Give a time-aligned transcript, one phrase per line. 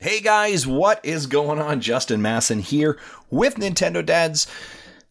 [0.00, 1.80] Hey guys, what is going on?
[1.80, 2.98] Justin Masson here
[3.30, 4.46] with Nintendo Dads.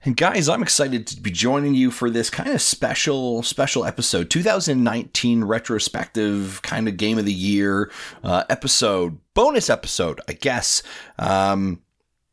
[0.06, 4.29] And guys, I'm excited to be joining you for this kind of special, special episode,
[4.29, 7.89] 2019 retrospective kind of game of the year
[8.23, 10.84] uh, episode, bonus episode, I guess.
[11.18, 11.81] Um,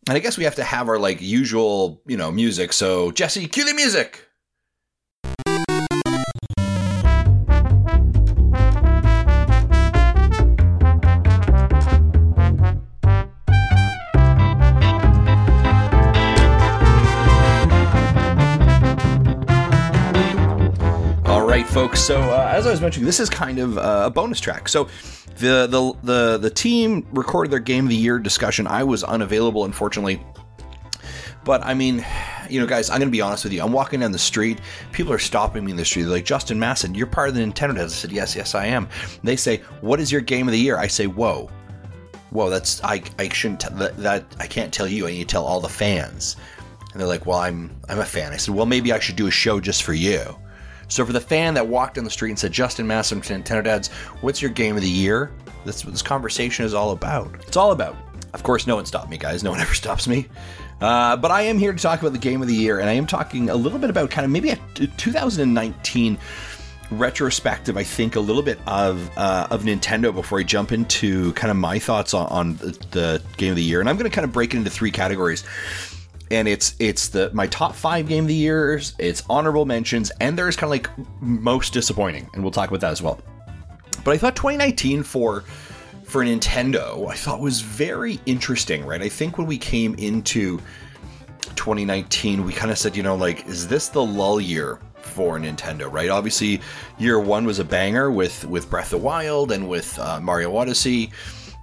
[0.09, 2.73] and I guess we have to have our like usual, you know, music.
[2.73, 4.27] So Jesse, cue the music.
[21.91, 22.01] Folks.
[22.01, 24.69] So, uh, as I was mentioning, this is kind of uh, a bonus track.
[24.69, 24.89] So,
[25.39, 28.67] the, the the the team recorded their game of the year discussion.
[28.67, 30.23] I was unavailable, unfortunately.
[31.45, 32.05] But I mean,
[32.51, 33.63] you know, guys, I'm gonna be honest with you.
[33.63, 34.61] I'm walking down the street.
[34.93, 36.03] People are stopping me in the street.
[36.03, 37.93] They're like, Justin Masson, you're part of the Nintendo Dads.
[37.93, 38.89] I said, Yes, yes, I am.
[39.25, 40.77] They say, What is your game of the year?
[40.77, 41.49] I say, Whoa,
[42.31, 45.07] whoa, that's I I shouldn't t- that, that I can't tell you.
[45.07, 46.37] I need to tell all the fans.
[46.93, 48.33] And they're like, Well, I'm I'm a fan.
[48.33, 50.37] I said, Well, maybe I should do a show just for you.
[50.91, 53.65] So for the fan that walked down the street and said, Justin Masson from Nintendo
[53.65, 53.89] Dads,
[54.21, 55.31] what's your game of the year?
[55.65, 57.33] That's what this conversation is all about.
[57.47, 57.97] It's all about.
[58.35, 59.45] Of course, no one stopped me, guys.
[59.45, 60.27] No one ever stops me.
[60.81, 62.95] Uh, but I am here to talk about the game of the year, and I
[62.95, 66.19] am talking a little bit about kind of maybe a 2019
[66.91, 67.77] retrospective.
[67.77, 71.57] I think a little bit of uh, of Nintendo before I jump into kind of
[71.57, 74.25] my thoughts on, on the, the game of the year, and I'm going to kind
[74.25, 75.45] of break it into three categories
[76.31, 78.95] and it's it's the my top five game of the years.
[78.99, 80.89] It's honorable mentions, and there's kind of like
[81.21, 83.21] most disappointing, and we'll talk about that as well.
[84.05, 85.45] But I thought 2019 for
[86.05, 89.01] for Nintendo, I thought was very interesting, right?
[89.01, 90.59] I think when we came into
[91.55, 95.91] 2019, we kind of said, you know, like, is this the lull year for Nintendo,
[95.91, 96.09] right?
[96.09, 96.61] Obviously,
[96.99, 100.57] year one was a banger with with Breath of the Wild and with uh, Mario
[100.57, 101.13] Odyssey.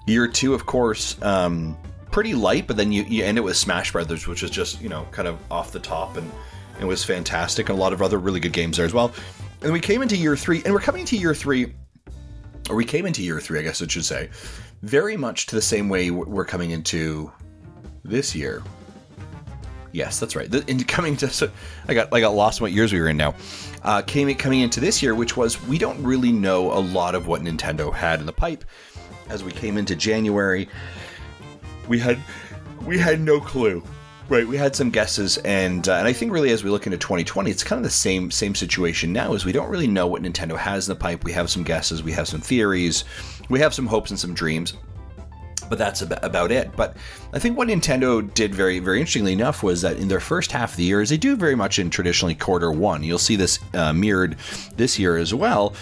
[0.05, 1.77] Year two, of course, um,
[2.17, 4.89] pretty light, but then you, you end it with Smash Brothers, which is just you
[4.89, 6.31] know kind of off the top and
[6.79, 9.13] it was fantastic, and a lot of other really good games there as well.
[9.61, 11.75] And we came into year three, and we're coming into year three,
[12.71, 14.31] or we came into year three, I guess I should say,
[14.81, 17.31] very much to the same way we're coming into
[18.03, 18.63] this year.
[19.91, 20.51] Yes, that's right.
[20.67, 21.51] In coming to, so
[21.87, 23.35] I got I got lost in what years we were in now.
[23.83, 27.27] Uh, came coming into this year, which was we don't really know a lot of
[27.27, 28.65] what Nintendo had in the pipe
[29.29, 30.67] as we came into January
[31.87, 32.19] we had
[32.85, 33.83] we had no clue.
[34.29, 36.97] Right, we had some guesses, and uh, and I think really as we look into
[36.97, 39.33] 2020, it's kind of the same same situation now.
[39.33, 41.23] Is we don't really know what Nintendo has in the pipe.
[41.23, 43.05] We have some guesses, we have some theories,
[43.47, 44.73] we have some hopes and some dreams,
[45.69, 46.75] but that's about it.
[46.75, 46.97] But
[47.33, 50.71] I think what Nintendo did very, very interestingly enough was that in their first half
[50.71, 53.59] of the year, as they do very much in traditionally quarter one, you'll see this
[53.73, 54.37] uh, mirrored
[54.75, 55.73] this year as well,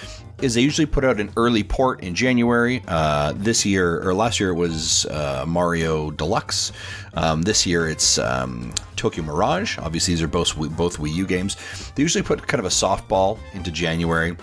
[0.42, 2.84] is they usually put out an early port in January.
[2.88, 6.72] Uh, this year or last year it was uh, Mario Deluxe.
[7.14, 9.78] Um, this year it's um, Tokyo Mirage.
[9.78, 11.56] Obviously these are both both Wii U games.
[11.96, 14.36] They usually put kind of a softball into January.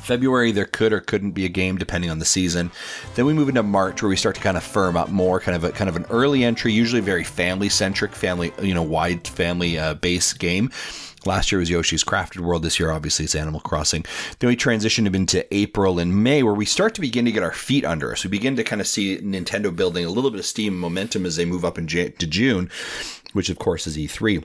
[0.00, 2.70] February there could or couldn't be a game depending on the season.
[3.14, 5.56] Then we move into March where we start to kind of firm up more, kind
[5.56, 9.26] of a kind of an early entry, usually very family centric, family you know wide
[9.26, 10.70] family uh, base game.
[11.24, 12.62] Last year was Yoshi's Crafted World.
[12.62, 14.04] This year, obviously, it's Animal Crossing.
[14.38, 17.52] Then we transitioned into April and May, where we start to begin to get our
[17.52, 18.24] feet under us.
[18.24, 21.36] We begin to kind of see Nintendo building a little bit of steam momentum as
[21.36, 22.70] they move up into June,
[23.32, 24.44] which of course is E3.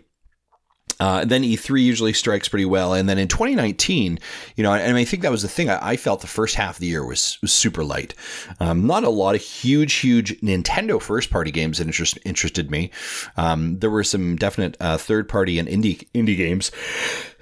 [0.99, 4.19] Uh, then E3 usually strikes pretty well, and then in 2019,
[4.55, 5.69] you know, and I think that was the thing.
[5.69, 8.13] I, I felt the first half of the year was, was super light.
[8.59, 12.91] Um, not a lot of huge, huge Nintendo first party games that interest, interested me.
[13.35, 16.71] Um, there were some definite uh, third party and indie indie games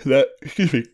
[0.05, 0.85] that excuse me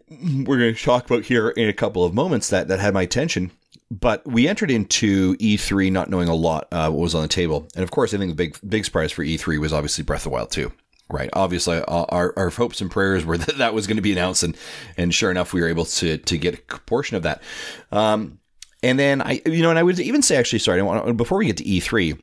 [0.45, 3.01] we're going to talk about here in a couple of moments that that had my
[3.01, 3.51] attention
[3.91, 7.67] but we entered into E3 not knowing a lot uh, what was on the table,
[7.75, 10.23] and of course, I think the big big surprise for E3 was obviously Breath of
[10.25, 10.71] the Wild 2
[11.13, 11.29] right?
[11.33, 14.43] Obviously, uh, our, our hopes and prayers were that that was going to be announced,
[14.43, 14.55] and
[14.97, 17.41] and sure enough, we were able to to get a portion of that.
[17.91, 18.39] Um,
[18.83, 21.57] and then I, you know, and I would even say actually, sorry, before we get
[21.57, 22.15] to E three,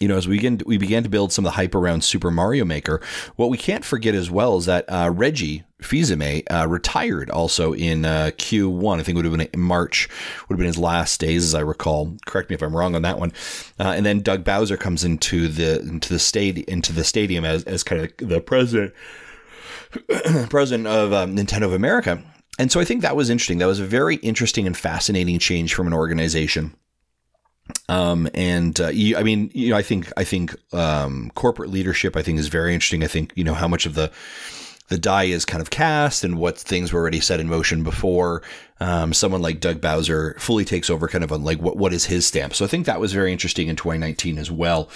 [0.00, 2.30] you know, as we begin we began to build some of the hype around Super
[2.30, 3.00] Mario Maker,
[3.36, 8.04] what we can't forget as well is that uh, Reggie Fils-Aimé uh, retired also in
[8.04, 9.00] uh, Q1.
[9.00, 10.08] I think it would have been in March,
[10.48, 12.16] would have been his last days, as I recall.
[12.26, 13.32] Correct me if I'm wrong on that one.
[13.78, 17.64] Uh, and then Doug Bowser comes into the into the stadium into the stadium as,
[17.64, 18.94] as kind of the president
[20.50, 22.22] president of um, Nintendo of America.
[22.58, 23.58] And so I think that was interesting.
[23.58, 26.74] That was a very interesting and fascinating change from an organization
[27.88, 32.16] um, and uh, you, I mean, you know, I think I think um, corporate leadership
[32.16, 33.02] I think is very interesting.
[33.02, 34.10] I think you know how much of the
[34.88, 38.42] the die is kind of cast and what things were already set in motion before
[38.80, 42.06] um, someone like Doug Bowser fully takes over kind of on like what, what is
[42.06, 42.54] his stamp.
[42.54, 44.88] So I think that was very interesting in 2019 as well.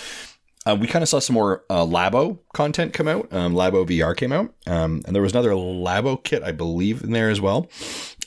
[0.65, 3.33] Uh, we kind of saw some more uh, Labo content come out.
[3.33, 7.11] Um, Labo VR came out, um, and there was another Labo kit, I believe, in
[7.11, 7.69] there as well.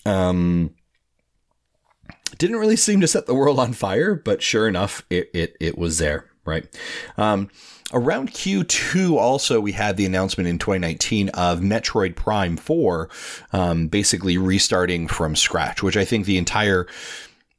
[0.06, 0.76] Um,
[2.38, 5.78] didn't really seem to set the world on fire, but sure enough, it it, it
[5.78, 6.66] was there, right?
[7.18, 7.50] Um,
[7.94, 13.10] around Q2, also, we had the announcement in 2019 of Metroid Prime 4
[13.54, 16.88] um, basically restarting from scratch, which I think the entire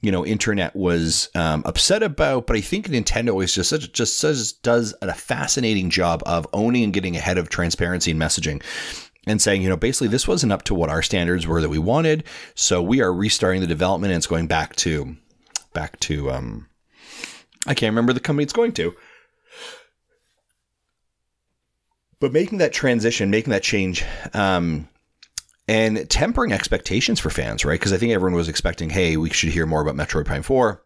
[0.02, 4.18] you know internet was um, upset about but i think nintendo is just such, just
[4.18, 8.62] says does a fascinating job of owning and getting ahead of transparency and messaging
[9.26, 11.78] and saying, you know, basically this wasn't up to what our standards were that we
[11.78, 12.24] wanted.
[12.54, 15.16] So we are restarting the development and it's going back to
[15.72, 16.68] back to um
[17.66, 18.94] I can't remember the company it's going to.
[22.20, 24.88] But making that transition, making that change, um,
[25.68, 27.78] and tempering expectations for fans, right?
[27.78, 30.82] Because I think everyone was expecting, hey, we should hear more about Metroid Prime 4.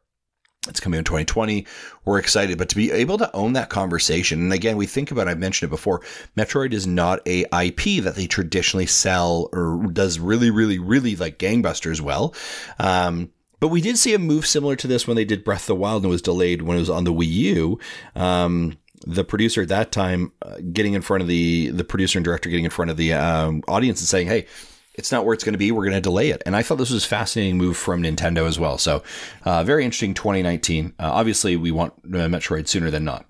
[0.69, 1.67] It's coming in 2020.
[2.05, 5.27] We're excited, but to be able to own that conversation, and again, we think about,
[5.27, 6.03] I've mentioned it before,
[6.37, 11.39] Metroid is not a IP that they traditionally sell or does really, really, really like
[11.39, 12.35] gangbusters well.
[12.79, 15.69] Um, but we did see a move similar to this when they did Breath of
[15.69, 17.79] the Wild and was delayed when it was on the Wii U.
[18.15, 22.25] Um, the producer at that time uh, getting in front of the the producer and
[22.25, 24.47] director getting in front of the um, audience and saying, "Hey,
[24.95, 25.73] it's not where it's going to be.
[25.73, 28.47] We're going to delay it." And I thought this was a fascinating move from Nintendo
[28.47, 28.79] as well.
[28.79, 29.03] So,
[29.45, 30.95] uh, very interesting 2019.
[30.99, 33.27] Uh, obviously, we want uh, Metroid sooner than not.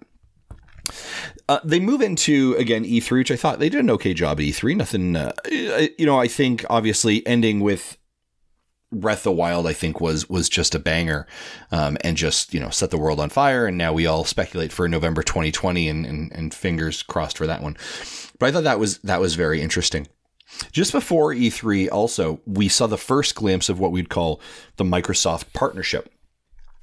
[1.49, 4.47] Uh, they move into again E3, which I thought they did an okay job at
[4.47, 4.77] E3.
[4.77, 5.33] Nothing, uh,
[5.99, 6.19] you know.
[6.19, 7.97] I think obviously ending with
[8.93, 11.27] Breath of the Wild, I think, was was just a banger,
[11.71, 13.67] um, and just you know set the world on fire.
[13.67, 17.63] And now we all speculate for November 2020, and, and, and fingers crossed for that
[17.63, 17.77] one.
[18.39, 20.09] But I thought that was that was very interesting.
[20.73, 24.41] Just before E3, also we saw the first glimpse of what we'd call
[24.77, 26.13] the Microsoft partnership.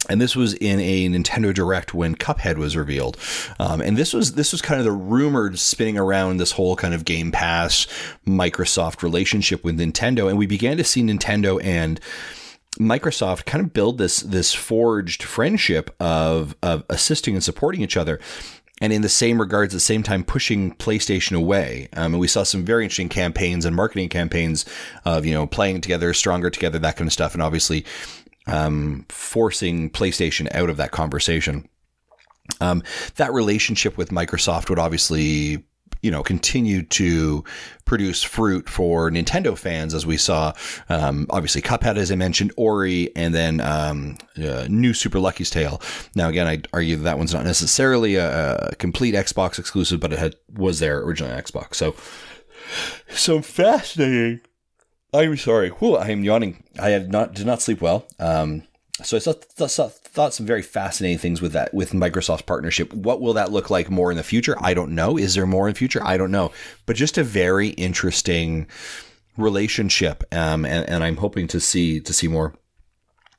[0.09, 3.17] And this was in a Nintendo Direct when Cuphead was revealed,
[3.59, 6.93] um, and this was this was kind of the rumored spinning around this whole kind
[6.93, 7.87] of Game Pass
[8.25, 11.99] Microsoft relationship with Nintendo, and we began to see Nintendo and
[12.79, 18.19] Microsoft kind of build this this forged friendship of of assisting and supporting each other.
[18.79, 21.89] And in the same regards, at the same time, pushing PlayStation away.
[21.93, 24.65] Um, and we saw some very interesting campaigns and marketing campaigns
[25.03, 27.33] of, you know, playing together, stronger together, that kind of stuff.
[27.33, 27.85] And obviously,
[28.45, 31.67] um, forcing PlayStation out of that conversation.
[32.61, 32.83] Um,
[33.15, 35.65] that relationship with Microsoft would obviously,
[36.07, 37.43] you know, continue to
[37.83, 40.53] produce fruit for Nintendo fans, as we saw.
[40.87, 45.81] Um, obviously, Cuphead, as I mentioned, Ori, and then um, uh, new Super Lucky's Tale.
[46.15, 50.13] Now, again, I argue that, that one's not necessarily a, a, complete Xbox exclusive, but
[50.13, 51.75] it had was there originally on Xbox.
[51.75, 51.93] So,
[53.09, 54.39] so fascinating
[55.13, 55.69] I'm sorry.
[55.69, 56.63] Whew, I am yawning.
[56.79, 58.07] I had not did not sleep well.
[58.19, 58.63] Um,
[59.03, 62.91] so I thought, thought, some very fascinating things with that with Microsoft's partnership.
[62.93, 64.55] What will that look like more in the future?
[64.59, 65.17] I don't know.
[65.17, 66.01] Is there more in the future?
[66.03, 66.51] I don't know.
[66.85, 68.67] But just a very interesting
[69.37, 72.55] relationship, um, and, and I'm hoping to see to see more.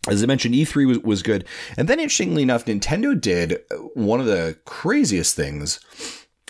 [0.09, 1.45] As I mentioned, E3 was, was good.
[1.77, 3.59] And then, interestingly enough, Nintendo did
[3.95, 5.81] one of the craziest things.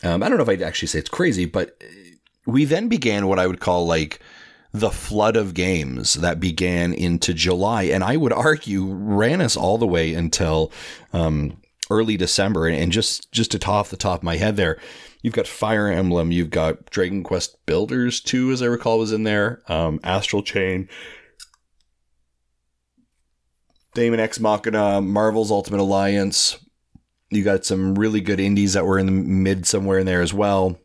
[0.04, 1.82] Um, I don't know if I'd actually say it's crazy, but
[2.46, 4.20] we then began what I would call like
[4.72, 9.78] the flood of games that began into July, and I would argue ran us all
[9.78, 10.70] the way until
[11.12, 11.60] um,
[11.90, 12.68] early December.
[12.68, 14.78] And just just to top the top of my head, there,
[15.22, 19.22] you've got Fire Emblem, you've got Dragon Quest Builders two, as I recall, was in
[19.22, 20.88] there, um, Astral Chain.
[23.94, 26.58] Daemon X Machina, Marvel's Ultimate Alliance.
[27.30, 30.32] You got some really good indies that were in the mid somewhere in there as
[30.32, 30.78] well.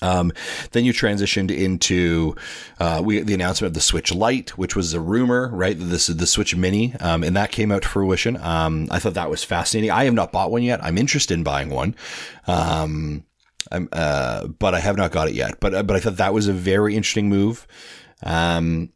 [0.00, 0.32] Um,
[0.72, 2.34] then you transitioned into
[2.80, 5.76] uh, we the announcement of the Switch Lite, which was a rumor, right?
[5.78, 8.36] This is the Switch Mini, um, and that came out to fruition.
[8.38, 9.90] Um, I thought that was fascinating.
[9.90, 10.82] I have not bought one yet.
[10.82, 11.94] I'm interested in buying one,
[12.46, 13.24] um,
[13.70, 15.60] uh, but I have not got it yet.
[15.60, 17.66] But uh, but I thought that was a very interesting move.
[18.22, 18.92] Um,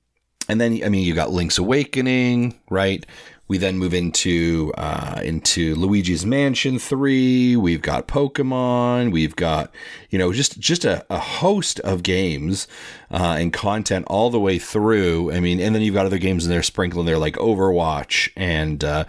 [0.49, 3.05] and then I mean, you got Link's Awakening, right?
[3.49, 7.55] We then move into uh, into Luigi's Mansion Three.
[7.55, 9.13] We've got Pokemon.
[9.13, 9.73] We've got
[10.11, 12.67] you know just just a, a host of games
[13.11, 15.31] uh, and content all the way through.
[15.33, 18.83] I mean, and then you've got other games in there sprinkling there like Overwatch and
[18.83, 19.05] uh,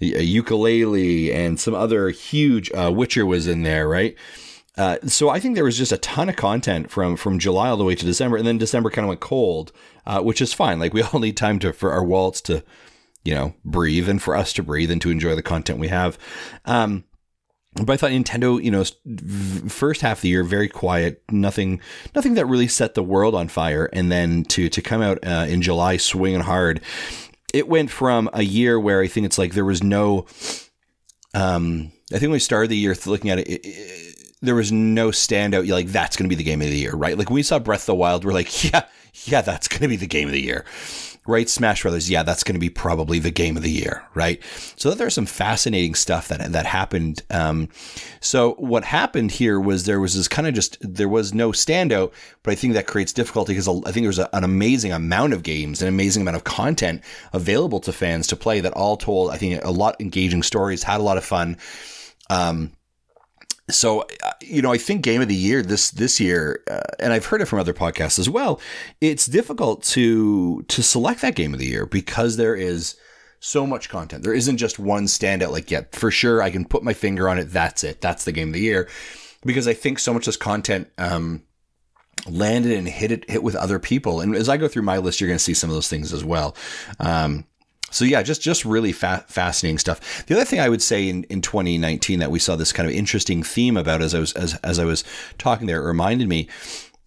[0.00, 2.70] Yooka-Laylee and some other huge.
[2.72, 4.16] Uh, Witcher was in there, right?
[4.76, 7.76] Uh, so I think there was just a ton of content from from July all
[7.76, 9.72] the way to December, and then December kind of went cold,
[10.06, 10.78] uh, which is fine.
[10.78, 12.64] Like we all need time to for our wallets to
[13.24, 16.18] you know, breathe and for us to breathe and to enjoy the content we have.
[16.66, 17.04] Um,
[17.74, 18.84] but I thought Nintendo, you know,
[19.68, 21.80] first half of the year very quiet, nothing,
[22.14, 25.46] nothing that really set the world on fire, and then to to come out uh,
[25.48, 26.80] in July swinging hard,
[27.52, 30.26] it went from a year where I think it's like there was no,
[31.32, 34.13] um, I think we started the year looking at it, it, it
[34.44, 35.68] there was no standout.
[35.68, 37.16] Like that's going to be the game of the year, right?
[37.16, 38.86] Like when we saw Breath of the Wild, we're like, yeah,
[39.24, 40.64] yeah, that's going to be the game of the year
[41.26, 41.48] right?
[41.48, 44.42] Smash Brothers, yeah, that's going to be probably the game of the year, right?
[44.76, 47.22] So there's some fascinating stuff that that happened.
[47.30, 47.68] Um,
[48.20, 52.12] so what happened here was there was this kind of just there was no standout,
[52.42, 55.80] but I think that creates difficulty because I think there's an amazing amount of games,
[55.80, 59.64] an amazing amount of content available to fans to play that all told, I think
[59.64, 61.56] a lot engaging stories, had a lot of fun.
[62.30, 62.72] Um,
[63.70, 67.12] so uh, you know i think game of the year this this year uh, and
[67.12, 68.60] i've heard it from other podcasts as well
[69.00, 72.96] it's difficult to to select that game of the year because there is
[73.44, 74.24] so much content.
[74.24, 77.38] There isn't just one standout like yeah for sure i can put my finger on
[77.38, 78.88] it that's it that's the game of the year.
[79.44, 81.42] Because i think so much of this content um,
[82.26, 84.22] landed and hit it hit with other people.
[84.22, 86.14] And as i go through my list you're going to see some of those things
[86.14, 86.56] as well.
[86.98, 87.44] Um,
[87.90, 90.26] so yeah, just just really fa- fascinating stuff.
[90.26, 92.94] The other thing I would say in, in 2019 that we saw this kind of
[92.94, 95.04] interesting theme about as I was as, as I was
[95.38, 96.48] talking there, it reminded me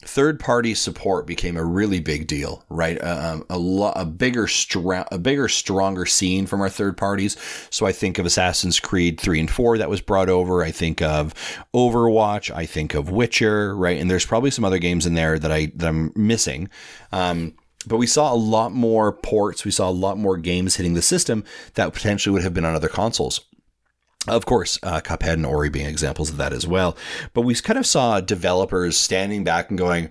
[0.07, 2.99] third party support became a really big deal, right?
[3.01, 7.35] Uh, um, a lo- a bigger, stra- a bigger, stronger scene from our third parties.
[7.69, 10.63] So I think of Assassin's Creed three and four that was brought over.
[10.63, 11.33] I think of
[11.73, 12.55] Overwatch.
[12.55, 13.99] I think of Witcher, right?
[13.99, 16.69] And there's probably some other games in there that I that I'm missing.
[17.11, 17.53] Um,
[17.87, 19.65] but we saw a lot more ports.
[19.65, 21.43] We saw a lot more games hitting the system
[21.75, 23.41] that potentially would have been on other consoles.
[24.27, 26.97] Of course, uh, Cuphead and Ori being examples of that as well.
[27.33, 30.09] But we kind of saw developers standing back and going,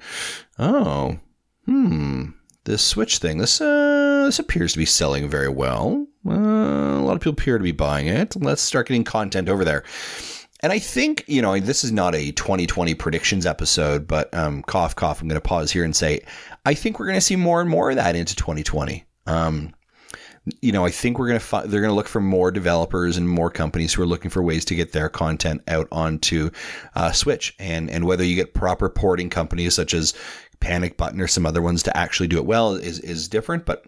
[0.59, 1.19] "Oh,
[1.67, 2.31] hmm,
[2.65, 3.39] this Switch thing.
[3.39, 6.07] This uh, this appears to be selling very well.
[6.27, 8.35] Uh, a lot of people appear to be buying it.
[8.37, 9.85] Let's start getting content over there."
[10.67, 14.97] And I think, you know, this is not a 2020 predictions episode, but um, cough,
[14.97, 16.23] cough, I'm going to pause here and say,
[16.65, 19.05] I think we're going to see more and more of that into 2020.
[19.29, 19.73] Um,
[20.63, 23.17] you know, I think we're going to fi- they're going to look for more developers
[23.17, 26.51] and more companies who are looking for ways to get their content out onto
[26.97, 30.15] uh, Switch, and and whether you get proper porting companies such as
[30.59, 33.85] Panic Button or some other ones to actually do it well is is different, but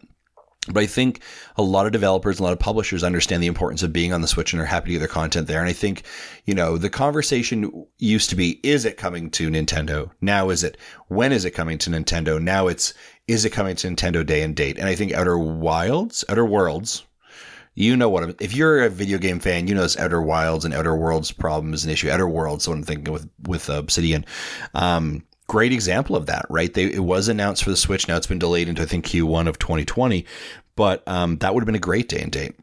[0.72, 1.20] but I think
[1.56, 4.28] a lot of developers, a lot of publishers understand the importance of being on the
[4.28, 5.60] Switch and are happy to get their content there.
[5.60, 6.02] And I think,
[6.44, 10.10] you know, the conversation used to be, is it coming to Nintendo?
[10.20, 10.76] Now is it,
[11.08, 12.40] when is it coming to Nintendo?
[12.40, 12.94] Now it's,
[13.26, 14.78] is it coming to Nintendo day and date?
[14.78, 17.04] And I think Outer Wilds, Outer Worlds,
[17.75, 20.64] you know what, I'm, if you're a video game fan, you know this Outer Wilds
[20.64, 22.10] and Outer Worlds problem is an issue.
[22.10, 24.25] Outer Worlds, so I'm thinking with, with Obsidian.
[24.75, 26.73] Um, great example of that, right?
[26.73, 28.07] They, it was announced for the Switch.
[28.07, 30.25] Now it's been delayed into I think Q1 of 2020,
[30.76, 32.55] but um, that would have been a great day and date.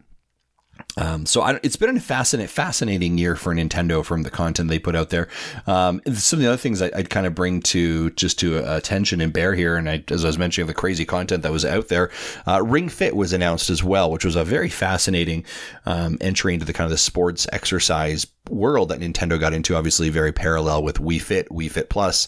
[0.97, 4.79] Um, so I, it's been a fascinating, fascinating year for Nintendo from the content they
[4.79, 5.27] put out there.
[5.67, 8.77] Um, some of the other things I, would kind of bring to just to uh,
[8.77, 11.65] attention and bear here, and I, as I was mentioning, the crazy content that was
[11.65, 12.11] out there.
[12.47, 15.45] Uh, Ring Fit was announced as well, which was a very fascinating
[15.85, 19.75] um, entry into the kind of the sports exercise world that Nintendo got into.
[19.75, 22.27] Obviously, very parallel with Wii Fit, Wii Fit Plus,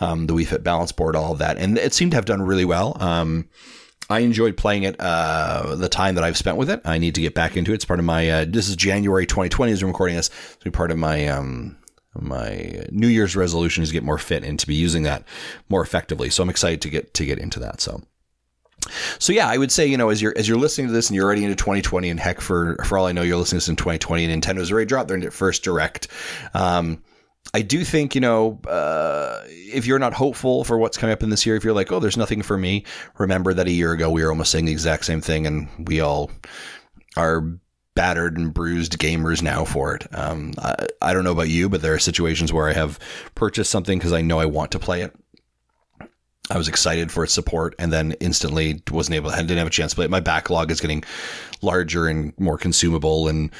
[0.00, 2.42] um, the Wii Fit balance board, all of that, and it seemed to have done
[2.42, 2.96] really well.
[4.10, 6.80] I enjoyed playing it uh, the time that I've spent with it.
[6.84, 7.76] I need to get back into it.
[7.76, 8.28] It's part of my.
[8.28, 10.30] Uh, this is January 2020 as I'm recording this.
[10.64, 11.76] It's part of my um,
[12.14, 15.24] my New Year's resolution is to get more fit and to be using that
[15.68, 16.30] more effectively.
[16.30, 17.80] So I'm excited to get to get into that.
[17.80, 18.02] So.
[19.18, 21.16] So yeah, I would say you know as you're as you're listening to this and
[21.16, 23.68] you're already into 2020 and heck for for all I know you're listening to this
[23.68, 26.08] in 2020 and Nintendo's already dropped their first direct.
[26.54, 27.02] Um,
[27.54, 31.30] I do think, you know, uh, if you're not hopeful for what's coming up in
[31.30, 32.84] this year, if you're like, oh, there's nothing for me,
[33.18, 36.00] remember that a year ago we were almost saying the exact same thing and we
[36.00, 36.30] all
[37.16, 37.58] are
[37.94, 40.06] battered and bruised gamers now for it.
[40.12, 42.98] Um, I, I don't know about you, but there are situations where I have
[43.34, 45.16] purchased something because I know I want to play it.
[46.50, 49.70] I was excited for its support and then instantly wasn't able, I didn't have a
[49.70, 50.10] chance to play it.
[50.10, 51.02] My backlog is getting
[51.60, 53.50] larger and more consumable and,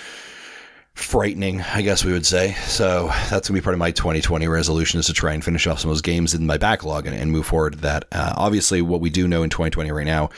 [0.98, 2.54] frightening, I guess we would say.
[2.66, 5.80] So that's gonna be part of my 2020 resolution is to try and finish off
[5.80, 8.04] some of those games in my backlog and, and move forward that.
[8.12, 10.30] Uh, obviously, what we do know in 2020 right now,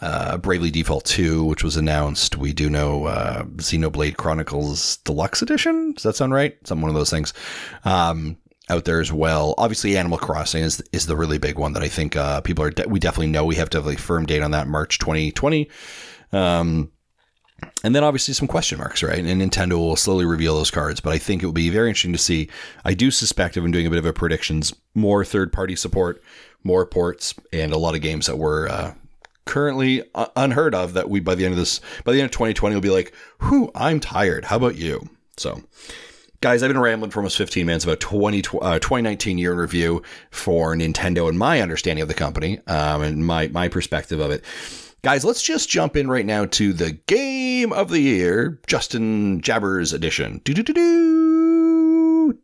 [0.00, 2.36] uh, Bravely Default 2, which was announced.
[2.36, 5.92] We do know uh, Xenoblade Chronicles Deluxe Edition.
[5.92, 6.56] Does that sound right?
[6.64, 7.34] Some one of those things.
[7.84, 8.36] Um,
[8.68, 9.54] out there as well.
[9.58, 12.70] Obviously, Animal Crossing is is the really big one that I think uh, people are.
[12.70, 15.68] De- we definitely know we have to have a firm date on that March 2020.
[16.32, 16.92] Um,
[17.82, 19.18] and then obviously some question marks, right?
[19.18, 22.12] And Nintendo will slowly reveal those cards, but I think it will be very interesting
[22.12, 22.48] to see.
[22.84, 26.22] I do suspect if I'm doing a bit of a predictions, more third party support,
[26.62, 28.94] more ports, and a lot of games that were uh,
[29.44, 30.02] currently
[30.36, 32.82] unheard of that we by the end of this by the end of 2020 will
[32.82, 34.44] be like, "Whew, I'm tired.
[34.46, 35.62] How about you?" So
[36.42, 40.02] Guys, I've been rambling for almost 15 minutes about 20, uh, 2019 year in review
[40.30, 44.42] for Nintendo and my understanding of the company um, and my, my perspective of it.
[45.02, 49.94] Guys, let's just jump in right now to the game of the year, Justin Jabbers
[49.94, 50.42] edition.
[50.44, 52.36] Do-do-do-do.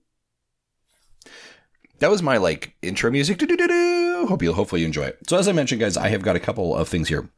[1.99, 3.37] That was my like intro music.
[3.37, 4.27] Do-do-do-do.
[4.29, 5.19] Hope you hopefully you enjoy it.
[5.29, 7.29] So as I mentioned, guys, I have got a couple of things here.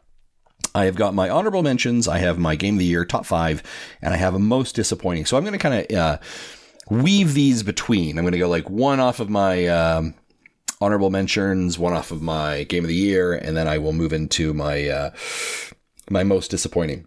[0.72, 3.64] I have got my honorable mentions, I have my game of the year top five,
[4.00, 5.24] and I have a most disappointing.
[5.24, 6.18] So I'm going to kind of uh,
[6.90, 8.18] weave these between.
[8.18, 10.14] I'm going to go like one off of my um,
[10.80, 14.12] honorable mentions, one off of my game of the year, and then I will move
[14.12, 15.10] into my uh,
[16.10, 17.06] my most disappointing.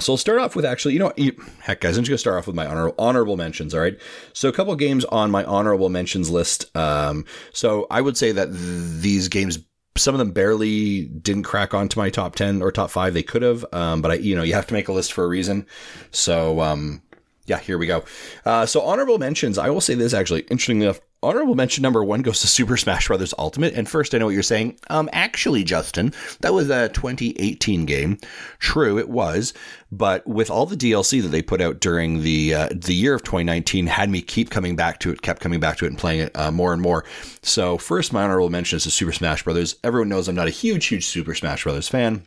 [0.00, 1.12] So I'll start off with actually, you know,
[1.60, 3.74] heck, guys, I'm just gonna start off with my honor, honorable mentions.
[3.74, 3.96] All right.
[4.32, 6.76] So a couple games on my honorable mentions list.
[6.76, 9.58] Um, so I would say that th- these games
[9.96, 13.42] some of them barely didn't crack onto my top 10 or top 5 they could
[13.42, 15.66] have um, but i you know you have to make a list for a reason
[16.10, 17.00] so um,
[17.46, 18.02] yeah here we go
[18.44, 22.22] uh, so honorable mentions i will say this actually interesting enough honorable mention number one
[22.22, 23.34] goes to Super Smash Bros.
[23.38, 23.74] Ultimate.
[23.74, 24.78] And first, I know what you're saying.
[24.90, 28.18] Um, actually, Justin, that was a 2018 game.
[28.58, 29.54] True, it was,
[29.90, 33.22] but with all the DLC that they put out during the uh, the year of
[33.22, 36.20] 2019, had me keep coming back to it, kept coming back to it, and playing
[36.20, 37.04] it uh, more and more.
[37.42, 39.76] So, first, my honorable mention is to Super Smash Bros.
[39.82, 41.88] Everyone knows I'm not a huge, huge Super Smash Bros.
[41.88, 42.26] fan.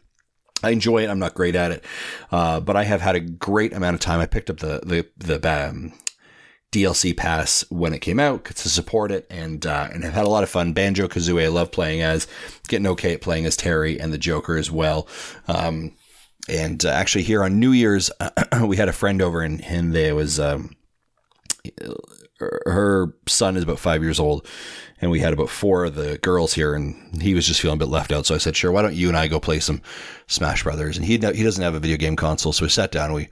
[0.63, 1.10] I enjoy it.
[1.10, 1.86] I'm not great at it,
[2.32, 4.20] uh, but I have had a great amount of time.
[4.20, 5.94] I picked up the the the um,
[6.72, 10.30] DLC pass when it came out to support it, and uh, and have had a
[10.30, 10.74] lot of fun.
[10.74, 12.28] Banjo Kazooie, I love playing as,
[12.68, 15.08] getting okay at playing as Terry and the Joker as well.
[15.48, 15.96] Um,
[16.50, 18.12] and uh, actually, here on New Year's,
[18.62, 20.76] we had a friend over, and, and there was um,
[22.40, 24.46] her son is about five years old,
[25.02, 27.80] and we had about four of the girls here, and he was just feeling a
[27.80, 28.26] bit left out.
[28.26, 29.82] So I said, "Sure, why don't you and I go play some
[30.28, 33.06] Smash Brothers?" And he he doesn't have a video game console, so we sat down.
[33.06, 33.30] And We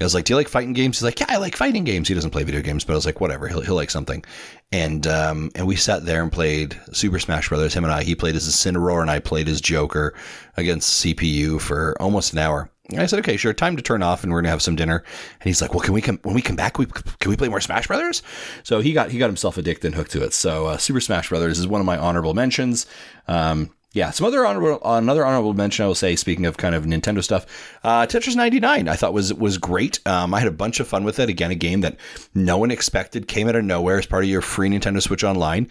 [0.00, 2.08] I was like, "Do you like fighting games?" He's like, "Yeah, I like fighting games."
[2.08, 4.24] He doesn't play video games, but I was like, "Whatever, he'll, he'll like something."
[4.72, 7.74] And um, and we sat there and played Super Smash Brothers.
[7.74, 8.02] Him and I.
[8.02, 10.14] He played as Incineroar, and I played as Joker
[10.56, 12.70] against CPU for almost an hour.
[12.90, 14.96] And I said, "Okay, sure, time to turn off, and we're gonna have some dinner."
[14.96, 16.76] And he's like, "Well, can we come when we come back?
[16.76, 18.22] We, can we play more Smash Brothers?"
[18.64, 20.34] So he got he got himself addicted and hooked to it.
[20.34, 22.86] So uh, Super Smash Brothers is one of my honorable mentions.
[23.28, 26.16] Um, yeah, some other honorable another honorable mention I will say.
[26.16, 27.46] Speaking of kind of Nintendo stuff,
[27.84, 30.00] uh, Tetris 99 I thought was was great.
[30.04, 31.28] Um, I had a bunch of fun with it.
[31.30, 31.96] Again, a game that
[32.34, 35.70] no one expected came out of nowhere as part of your free Nintendo Switch Online.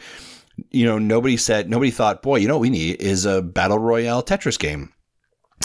[0.71, 3.77] You know, nobody said nobody thought, boy, you know what we need is a battle
[3.77, 4.93] royale Tetris game.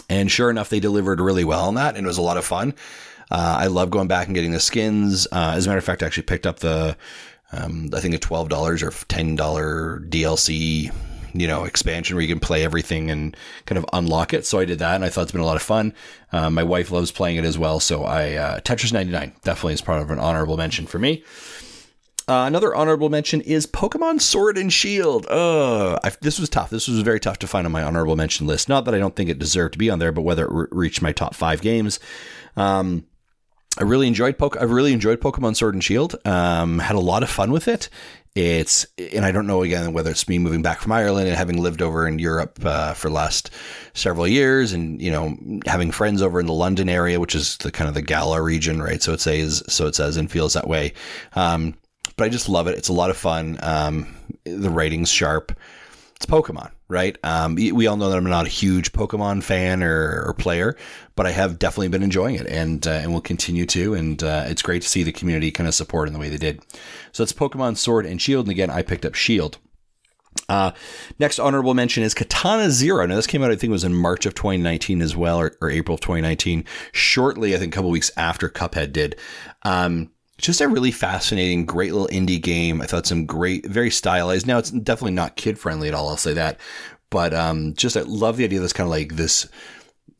[0.09, 2.44] And sure enough, they delivered really well on that, and it was a lot of
[2.44, 2.75] fun.
[3.31, 5.29] Uh, I love going back and getting the skins.
[5.31, 6.97] Uh, as a matter of fact, I actually picked up the
[7.53, 10.92] um, I think a twelve dollars or ten dollar DLC
[11.33, 13.37] you know expansion where you can play everything and
[13.67, 14.47] kind of unlock it.
[14.47, 15.95] So I did that, and I thought it's been a lot of fun.
[16.33, 19.81] Uh, my wife loves playing it as well, so I uh, Tetris 99 definitely is
[19.81, 21.23] part of an honorable mention for me.
[22.29, 25.27] Uh, another honorable mention is Pokemon Sword and Shield.
[25.29, 26.69] Uh, I, this was tough.
[26.69, 28.69] This was very tough to find on my honorable mention list.
[28.69, 30.67] Not that I don't think it deserved to be on there, but whether it re-
[30.71, 31.99] reached my top five games.
[32.55, 33.07] Um,
[33.79, 34.59] I really enjoyed Poke.
[34.61, 36.17] I really enjoyed Pokemon Sword and Shield.
[36.27, 37.88] Um, had a lot of fun with it.
[38.38, 41.61] It's and I don't know again whether it's me moving back from Ireland and having
[41.61, 43.51] lived over in Europe uh, for the last
[43.94, 47.72] several years, and you know having friends over in the London area, which is the
[47.72, 49.03] kind of the Galar region, right?
[49.03, 50.92] So it says so it says and feels that way.
[51.35, 51.74] Um,
[52.16, 52.79] but I just love it.
[52.79, 53.59] It's a lot of fun.
[53.62, 55.53] Um, the writing's sharp
[56.18, 57.16] it's Pokemon, right?
[57.22, 60.76] Um, we all know that I'm not a huge Pokemon fan or, or player,
[61.14, 63.94] but I have definitely been enjoying it, and uh, and will continue to.
[63.94, 66.37] And uh, it's great to see the community kind of support in the way they
[66.37, 66.61] did.
[67.12, 69.59] So it's Pokemon Sword and Shield, and again, I picked up Shield.
[70.48, 70.72] Uh,
[71.20, 73.07] next honorable mention is Katana Zero.
[73.07, 75.57] Now, this came out, I think it was in March of 2019 as well, or,
[75.61, 79.16] or April of 2019, shortly, I think, a couple weeks after Cuphead did.
[79.64, 82.81] Um, just a really fascinating, great little indie game.
[82.81, 84.46] I thought some great, very stylized.
[84.46, 86.09] Now it's definitely not kid friendly at all.
[86.09, 86.59] I'll say that,
[87.11, 89.48] but um, just I love the idea of this kind of like this,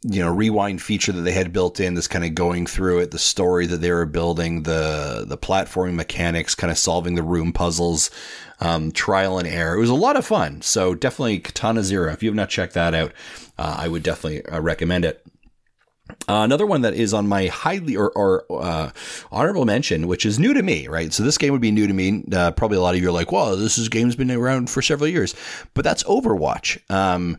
[0.03, 1.95] you know, rewind feature that they had built in.
[1.95, 5.95] This kind of going through it, the story that they were building, the the platforming
[5.95, 8.11] mechanics, kind of solving the room puzzles,
[8.61, 9.77] um, trial and error.
[9.77, 10.63] It was a lot of fun.
[10.63, 12.13] So definitely Katana Zero.
[12.13, 13.13] If you have not checked that out,
[13.57, 15.25] uh, I would definitely uh, recommend it.
[16.29, 18.91] Uh, another one that is on my highly or, or uh,
[19.33, 21.13] honorable mention, which is new to me, right?
[21.13, 22.25] So this game would be new to me.
[22.33, 24.83] Uh, probably a lot of you are like, "Well, this is game's been around for
[24.83, 25.35] several years,"
[25.75, 26.79] but that's Overwatch.
[26.91, 27.39] Um,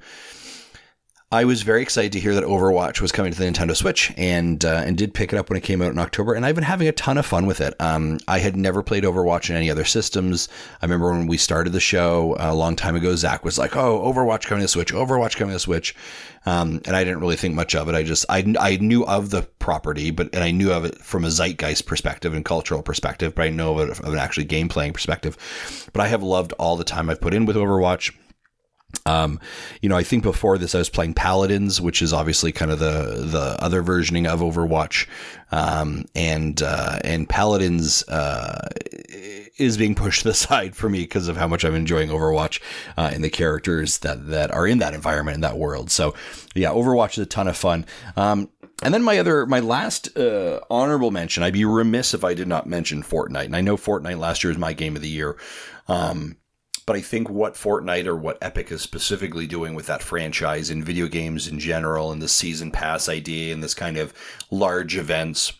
[1.31, 4.65] I was very excited to hear that Overwatch was coming to the Nintendo Switch, and
[4.65, 6.63] uh, and did pick it up when it came out in October, and I've been
[6.63, 7.79] having a ton of fun with it.
[7.79, 10.49] Um, I had never played Overwatch in any other systems.
[10.81, 14.11] I remember when we started the show a long time ago, Zach was like, "Oh,
[14.11, 15.95] Overwatch coming to Switch, Overwatch coming to Switch,"
[16.47, 17.93] um, and I didn't really think much of it.
[17.93, 21.25] I just I, I knew of the property, but and I knew of it from
[21.25, 24.67] a zeitgeist perspective and cultural perspective, but I know of it from an actually game
[24.67, 25.37] playing perspective.
[25.93, 28.15] But I have loved all the time I've put in with Overwatch.
[29.06, 29.39] Um,
[29.82, 32.80] you know, I think before this I was playing Paladins, which is obviously kind of
[32.80, 35.08] the the other versioning of Overwatch,
[35.52, 38.67] um, and uh, and Paladins uh,
[39.58, 42.62] is being pushed to the side for me because of how much I'm enjoying Overwatch
[42.97, 45.91] uh, and the characters that that are in that environment in that world.
[45.91, 46.15] So,
[46.56, 47.86] yeah, Overwatch is a ton of fun.
[48.15, 48.49] Um,
[48.82, 52.47] and then my other, my last uh, honorable mention, I'd be remiss if I did
[52.47, 53.45] not mention Fortnite.
[53.45, 55.38] And I know Fortnite last year was my game of the year.
[55.89, 56.38] Um,
[56.89, 60.84] but I think what Fortnite or what Epic is specifically doing with that franchise and
[60.84, 64.12] video games in general and the season pass idea and this kind of
[64.49, 65.54] large events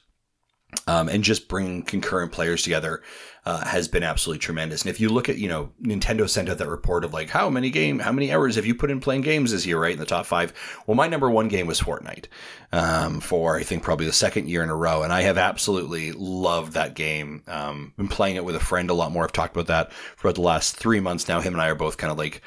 [0.88, 3.04] um, and just bring concurrent players together
[3.46, 4.82] uh, has been absolutely tremendous.
[4.82, 7.50] And if you look at, you know, Nintendo sent out that report of like how
[7.50, 9.94] many game, how many hours have you put in playing games this year, right?
[9.94, 10.54] In the top five.
[10.86, 12.26] Well, my number one game was Fortnite
[12.72, 16.12] um, for I think probably the second year in a row, and I have absolutely
[16.12, 17.44] loved that game.
[17.48, 19.24] Um, been playing it with a friend a lot more.
[19.24, 21.42] I've talked about that for the last three months now.
[21.42, 22.42] Him and I are both kind of like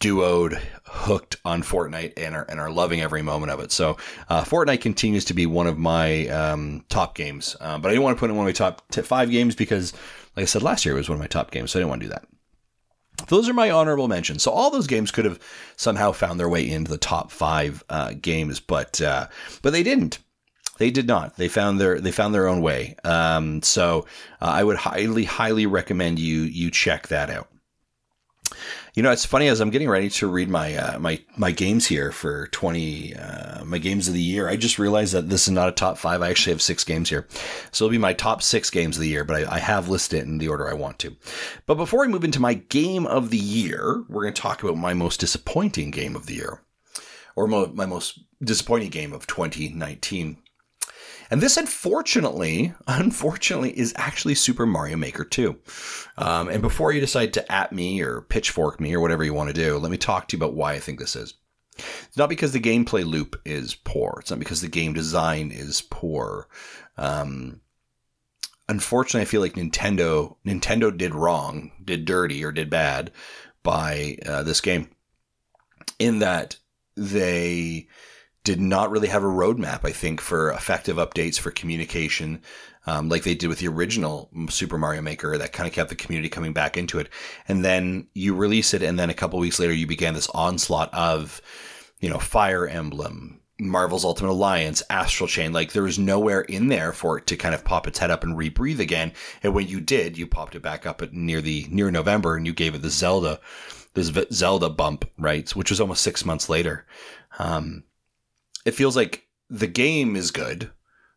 [0.00, 3.72] duoed, hooked on Fortnite, and are, and are loving every moment of it.
[3.72, 3.96] So
[4.28, 8.04] uh, Fortnite continues to be one of my um, top games, uh, but I didn't
[8.04, 9.92] want to put in one of my top t- five games because,
[10.36, 11.90] like I said last year, it was one of my top games, so I didn't
[11.90, 12.24] want to do that.
[13.28, 14.42] Those are my honorable mentions.
[14.42, 15.40] So all those games could have
[15.76, 19.28] somehow found their way into the top five uh, games, but uh,
[19.62, 20.18] but they didn't.
[20.78, 21.36] They did not.
[21.36, 22.96] They found their they found their own way.
[23.04, 24.06] Um, so
[24.42, 27.48] uh, I would highly highly recommend you you check that out.
[28.96, 31.84] You know, it's funny as I'm getting ready to read my uh, my my games
[31.84, 34.48] here for 20 uh, my games of the year.
[34.48, 36.22] I just realized that this is not a top five.
[36.22, 37.28] I actually have six games here,
[37.72, 39.22] so it'll be my top six games of the year.
[39.22, 41.14] But I, I have listed it in the order I want to.
[41.66, 44.78] But before I move into my game of the year, we're going to talk about
[44.78, 46.62] my most disappointing game of the year,
[47.36, 50.38] or mo- my most disappointing game of 2019.
[51.30, 55.56] And this, unfortunately, unfortunately, is actually Super Mario Maker 2.
[56.18, 59.48] Um, and before you decide to at me or pitchfork me or whatever you want
[59.48, 61.34] to do, let me talk to you about why I think this is.
[61.78, 64.18] It's not because the gameplay loop is poor.
[64.20, 66.48] It's not because the game design is poor.
[66.96, 67.60] Um,
[68.68, 73.12] unfortunately, I feel like Nintendo Nintendo did wrong, did dirty, or did bad
[73.62, 74.88] by uh, this game.
[75.98, 76.56] In that
[76.96, 77.88] they
[78.46, 82.40] did not really have a roadmap, I think, for effective updates for communication,
[82.86, 85.96] um, like they did with the original Super Mario Maker, that kind of kept the
[85.96, 87.08] community coming back into it.
[87.48, 90.94] And then you release it, and then a couple weeks later, you began this onslaught
[90.94, 91.42] of,
[91.98, 95.52] you know, Fire Emblem, Marvel's Ultimate Alliance, Astral Chain.
[95.52, 98.22] Like there was nowhere in there for it to kind of pop its head up
[98.22, 99.12] and rebreathe again.
[99.42, 102.46] And when you did, you popped it back up at near the near November, and
[102.46, 103.40] you gave it the Zelda,
[103.94, 105.50] this Zelda bump, right?
[105.56, 106.86] Which was almost six months later.
[107.40, 107.82] Um,
[108.66, 110.70] it feels like the game is good,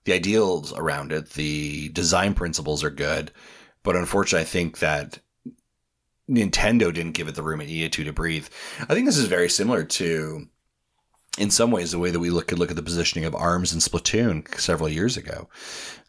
[0.05, 3.31] the ideals around it, the design principles are good,
[3.83, 5.19] but unfortunately, I think that
[6.29, 8.47] Nintendo didn't give it the room it needed to to breathe.
[8.81, 10.47] I think this is very similar to,
[11.39, 13.73] in some ways, the way that we look could look at the positioning of Arms
[13.73, 15.49] and Splatoon several years ago,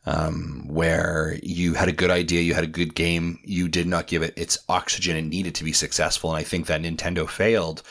[0.05, 4.09] um, where you had a good idea, you had a good game, you did not
[4.09, 7.83] give it its oxygen it needed to be successful, and I think that Nintendo failed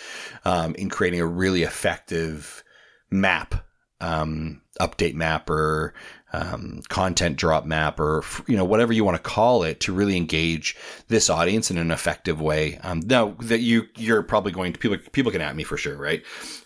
[0.46, 2.64] um, in creating a really effective
[3.12, 3.66] map,
[4.02, 5.94] um, update map or
[6.32, 10.16] um, content drop map or you know whatever you want to call it to really
[10.16, 10.76] engage
[11.08, 12.78] this audience in an effective way.
[12.84, 15.98] Um, now that you you're probably going to people people can at me for sure,
[15.98, 16.24] right?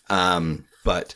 [0.10, 1.16] Um, but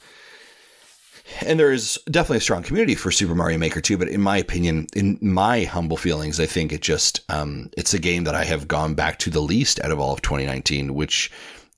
[1.41, 4.37] and there is definitely a strong community for Super Mario Maker 2, but in my
[4.37, 8.45] opinion, in my humble feelings, I think it just um, it's a game that I
[8.45, 11.29] have gone back to the least out of all of 2019, which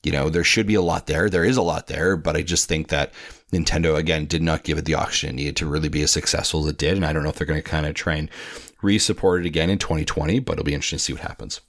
[0.03, 1.29] you know there should be a lot there.
[1.29, 3.11] There is a lot there, but I just think that
[3.51, 6.61] Nintendo again did not give it the oxygen it needed to really be as successful
[6.61, 6.95] as it did.
[6.95, 8.29] And I don't know if they're going to kind of try and
[8.81, 11.61] re-support it again in 2020, but it'll be interesting to see what happens.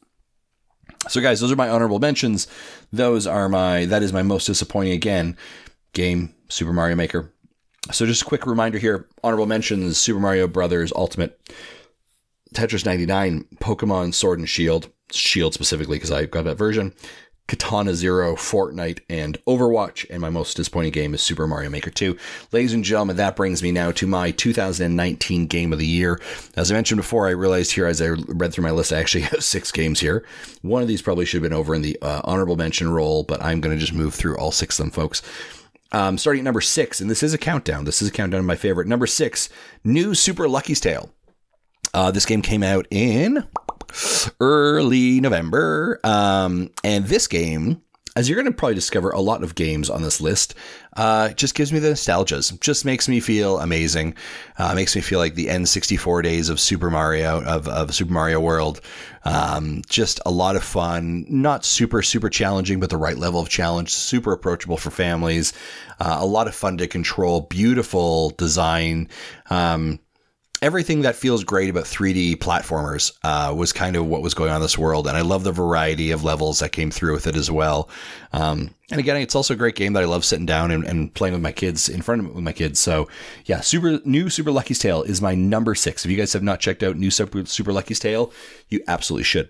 [1.08, 2.46] So guys, those are my honorable mentions.
[2.92, 5.36] Those are my that is my most disappointing again
[5.92, 7.32] game Super Mario Maker.
[7.90, 11.40] So just a quick reminder here, honorable mentions Super Mario Brothers Ultimate,
[12.54, 16.92] Tetris 99, Pokemon Sword and Shield, Shield specifically because I got that version,
[17.50, 20.06] Katana Zero, Fortnite, and Overwatch.
[20.08, 22.16] And my most disappointing game is Super Mario Maker 2.
[22.52, 26.20] Ladies and gentlemen, that brings me now to my 2019 game of the year.
[26.56, 29.22] As I mentioned before, I realized here as I read through my list, I actually
[29.32, 30.24] have six games here.
[30.62, 33.42] One of these probably should have been over in the uh, honorable mention role, but
[33.42, 35.20] I'm going to just move through all six of them, folks.
[35.90, 37.84] Um, starting at number six, and this is a countdown.
[37.84, 38.86] This is a countdown of my favorite.
[38.86, 39.48] Number six,
[39.82, 41.10] New Super Lucky's Tale.
[41.92, 43.44] Uh, this game came out in
[44.40, 47.82] early November, um, and this game
[48.16, 50.54] as you're going to probably discover a lot of games on this list,
[50.96, 52.58] uh, just gives me the nostalgias.
[52.60, 54.14] Just makes me feel amazing.
[54.58, 58.40] Uh, makes me feel like the N64 days of Super Mario of, of Super Mario
[58.40, 58.80] World.
[59.24, 61.24] Um, just a lot of fun.
[61.28, 63.92] Not super super challenging, but the right level of challenge.
[63.92, 65.52] Super approachable for families.
[66.00, 67.42] Uh, a lot of fun to control.
[67.42, 69.08] Beautiful design.
[69.50, 70.00] Um,
[70.62, 74.56] everything that feels great about 3D platformers uh, was kind of what was going on
[74.56, 77.36] in this world, and I love the variety of levels that came through with it
[77.36, 77.88] as well.
[78.32, 81.12] Um, and again, it's also a great game that I love sitting down and, and,
[81.14, 82.78] playing with my kids in front of with my kids.
[82.78, 83.08] So
[83.46, 86.04] yeah, super new Super Lucky's Tale is my number six.
[86.04, 88.32] If you guys have not checked out new Super, Super Lucky's Tale,
[88.68, 89.48] you absolutely should.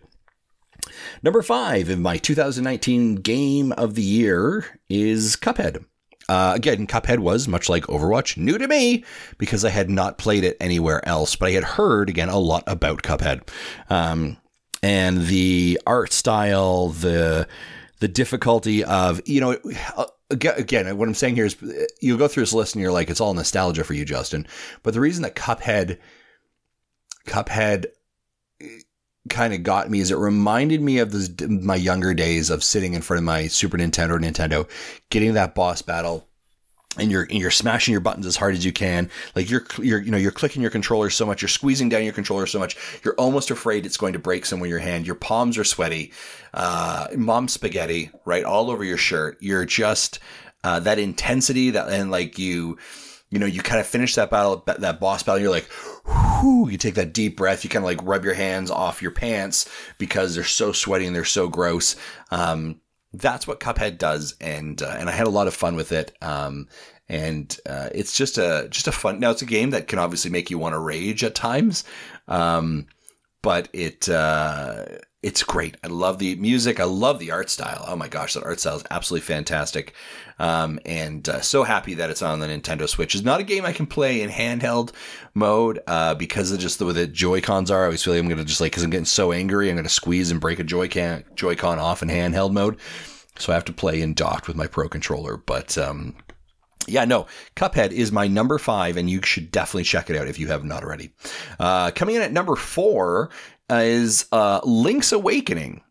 [1.23, 5.85] Number five in my 2019 game of the year is Cuphead.
[6.29, 9.05] Uh, again, Cuphead was, much like Overwatch, new to me
[9.39, 12.63] because I had not played it anywhere else, but I had heard, again, a lot
[12.69, 13.49] about Cuphead.
[13.89, 14.37] Um,
[14.83, 17.49] and the art style, the
[17.99, 19.59] the difficulty of, you know,
[19.97, 21.57] uh, again, what I'm saying here is
[22.01, 24.47] you go through this list and you're like, it's all nostalgia for you, Justin.
[24.83, 25.99] But the reason that Cuphead,
[27.27, 27.87] Cuphead
[29.31, 32.95] kind of got me is it reminded me of this, my younger days of sitting
[32.95, 34.69] in front of my Super Nintendo or Nintendo,
[35.09, 36.27] getting that boss battle.
[36.99, 39.11] And you're and you're smashing your buttons as hard as you can.
[39.37, 42.13] Like you're you're you know you're clicking your controller so much, you're squeezing down your
[42.13, 45.07] controller so much, you're almost afraid it's going to break somewhere in your hand.
[45.07, 46.13] Your palms are sweaty,
[46.53, 49.39] uh, mom spaghetti right all over your shirt.
[49.41, 50.19] You're just
[50.65, 52.77] uh, that intensity that and like you
[53.31, 55.69] you know, you kind of finish that battle, that boss battle, you're like,
[56.05, 59.13] whoo, you take that deep breath, you kind of like rub your hands off your
[59.13, 61.97] pants because they're so sweaty and they're so gross.
[62.31, 62.81] Um,
[63.13, 66.13] that's what Cuphead does, and uh, and I had a lot of fun with it.
[66.23, 66.69] Um,
[67.09, 69.19] and uh, it's just a just a fun.
[69.19, 71.85] Now it's a game that can obviously make you want to rage at times,
[72.29, 72.87] um,
[73.43, 74.85] but it uh,
[75.23, 75.77] it's great.
[75.85, 76.81] I love the music.
[76.81, 77.85] I love the art style.
[77.87, 79.95] Oh my gosh, that art style is absolutely fantastic.
[80.39, 83.15] Um, and uh, so happy that it's on the Nintendo Switch.
[83.15, 84.93] It's not a game I can play in handheld
[85.35, 87.83] mode uh, because of just the way the Joy Cons are.
[87.83, 89.91] I always feel like I'm gonna just like because I'm getting so angry, I'm gonna
[89.91, 91.25] squeeze and break a Joy Con
[91.79, 92.79] off in handheld mode.
[93.39, 95.37] So I have to play in docked with my Pro controller.
[95.37, 96.17] But um,
[96.87, 100.39] yeah, no, Cuphead is my number five, and you should definitely check it out if
[100.39, 101.13] you have not already.
[101.59, 103.31] Uh, coming in at number four
[103.71, 105.83] is uh, Link's Awakening.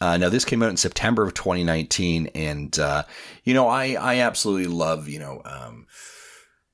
[0.00, 3.04] Uh, now, this came out in September of 2019, and uh,
[3.44, 5.86] you know, I I absolutely love you know um,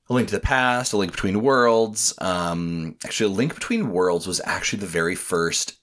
[0.09, 2.15] a Link to the Past, A Link Between Worlds.
[2.17, 5.77] Um, actually, A Link Between Worlds was actually the very first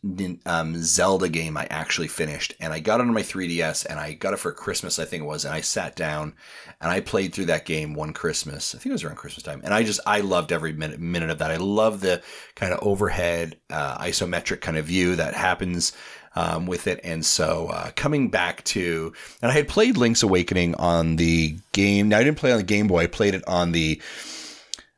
[0.45, 4.15] um, Zelda game I actually finished, and I got it on my 3DS, and I
[4.15, 6.35] got it for Christmas, I think it was, and I sat down
[6.81, 8.75] and I played through that game one Christmas.
[8.75, 11.31] I think it was around Christmas time, and I just I loved every minute minute
[11.31, 11.53] of that.
[11.53, 12.21] I love the
[12.57, 15.93] kind of overhead uh, isometric kind of view that happens
[16.37, 17.01] um, with it.
[17.03, 22.09] And so uh, coming back to, and I had played Link's Awakening on the game.
[22.09, 23.05] Now I didn't play on the Game Boy.
[23.05, 24.01] I played it on the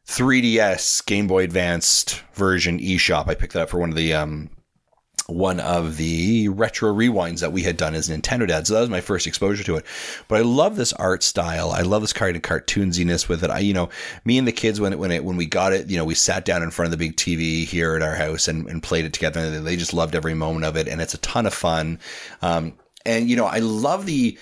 [0.07, 3.29] 3DS Game Boy Advanced version eShop.
[3.29, 4.51] I picked that up for one of the um,
[5.29, 8.67] one of the retro rewinds that we had done as Nintendo Dad.
[8.67, 9.85] So that was my first exposure to it.
[10.27, 11.71] But I love this art style.
[11.71, 13.51] I love this kind of cartoonsiness with it.
[13.51, 13.91] I, you know,
[14.25, 16.14] me and the kids when it, when it, when we got it, you know, we
[16.14, 19.05] sat down in front of the big TV here at our house and, and played
[19.05, 19.41] it together.
[19.41, 20.88] And they just loved every moment of it.
[20.88, 22.01] And it's a ton of fun.
[22.41, 22.73] Um,
[23.05, 24.38] and you know, I love the,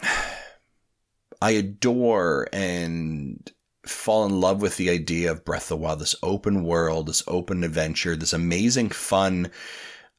[1.42, 3.52] I adore and
[3.88, 7.22] fall in love with the idea of Breath of the Wild, this open world, this
[7.26, 9.50] open adventure, this amazing, fun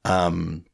[0.06, 0.66] um,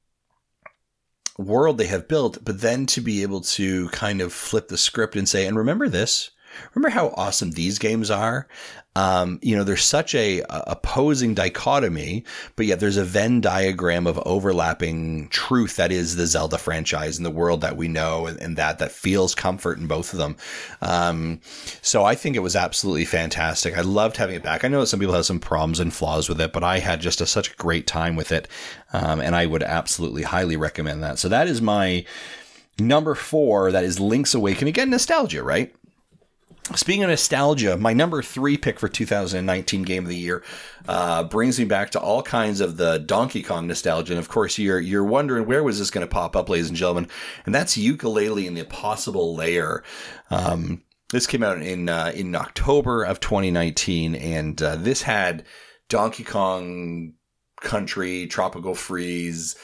[1.37, 5.15] world they have built, but then to be able to kind of flip the script
[5.15, 6.31] and say, and remember this,
[6.73, 8.47] remember how awesome these games are?
[8.95, 12.23] Um, you know, there's such a, a, opposing dichotomy,
[12.55, 17.25] but yet there's a Venn diagram of overlapping truth that is the Zelda franchise and
[17.25, 20.35] the world that we know, and, and that that feels comfort in both of them.
[20.81, 21.41] Um,
[21.81, 23.75] so I think it was absolutely fantastic.
[23.75, 24.63] I loved having it back.
[24.63, 27.01] I know that some people have some problems and flaws with it, but I had
[27.01, 28.47] just a, such a great time with it,
[28.93, 31.17] um, and I would absolutely highly recommend that.
[31.17, 32.05] So that is my
[32.79, 33.71] number four.
[33.71, 34.69] That is Link's Awakening.
[34.69, 35.73] Again, nostalgia, right?
[36.75, 40.43] Speaking of nostalgia, my number three pick for 2019 Game of the Year
[40.87, 44.13] uh, brings me back to all kinds of the Donkey Kong nostalgia.
[44.13, 46.77] And of course, you're you're wondering where was this going to pop up, ladies and
[46.77, 47.09] gentlemen?
[47.45, 49.83] And that's Yooka-Laylee in the Impossible Lair.
[50.29, 55.45] Um, this came out in uh, in October of 2019, and uh, this had
[55.89, 57.13] Donkey Kong
[57.59, 59.57] Country, Tropical Freeze,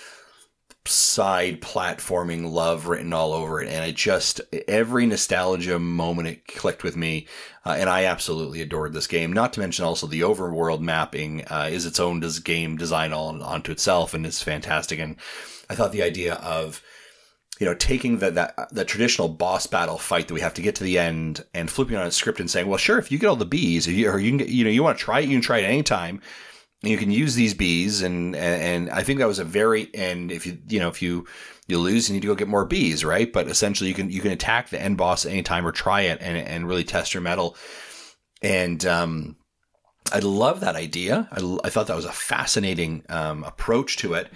[0.89, 3.69] side platforming love written all over it.
[3.69, 7.27] And it just, every nostalgia moment it clicked with me.
[7.65, 9.31] Uh, and I absolutely adored this game.
[9.31, 13.41] Not to mention also the overworld mapping uh, is its own des- game design all
[13.41, 14.99] onto itself and it's fantastic.
[14.99, 15.17] And
[15.69, 16.81] I thought the idea of,
[17.59, 20.75] you know, taking the, that the traditional boss battle fight that we have to get
[20.75, 23.27] to the end and flipping on a script and saying, well, sure, if you get
[23.27, 25.19] all the bees, or you, or you can get, you know, you want to try
[25.19, 26.21] it, you can try it anytime
[26.81, 30.45] you can use these bees and, and I think that was a very and if
[30.45, 31.25] you you know if you
[31.67, 33.31] you lose you need to go get more bees right?
[33.31, 36.01] But essentially you can you can attack the end boss at any time or try
[36.01, 37.57] it and and really test your mettle.
[38.41, 39.35] And um
[40.11, 41.27] I love that idea.
[41.31, 44.31] I, I thought that was a fascinating um, approach to it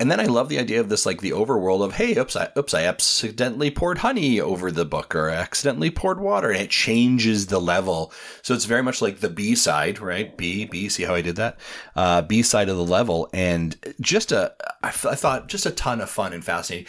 [0.00, 2.50] and then I love the idea of this, like the overworld of, hey, oops, I,
[2.58, 6.70] oops, I accidentally poured honey over the book or I accidentally poured water and it
[6.70, 8.12] changes the level.
[8.42, 10.36] So it's very much like the B side, right?
[10.36, 11.60] B, B, see how I did that?
[11.94, 13.30] Uh, B side of the level.
[13.32, 14.52] And just a,
[14.82, 16.88] I, f- I thought just a ton of fun and fascinating.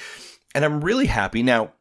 [0.56, 1.44] And I'm really happy.
[1.44, 1.74] Now,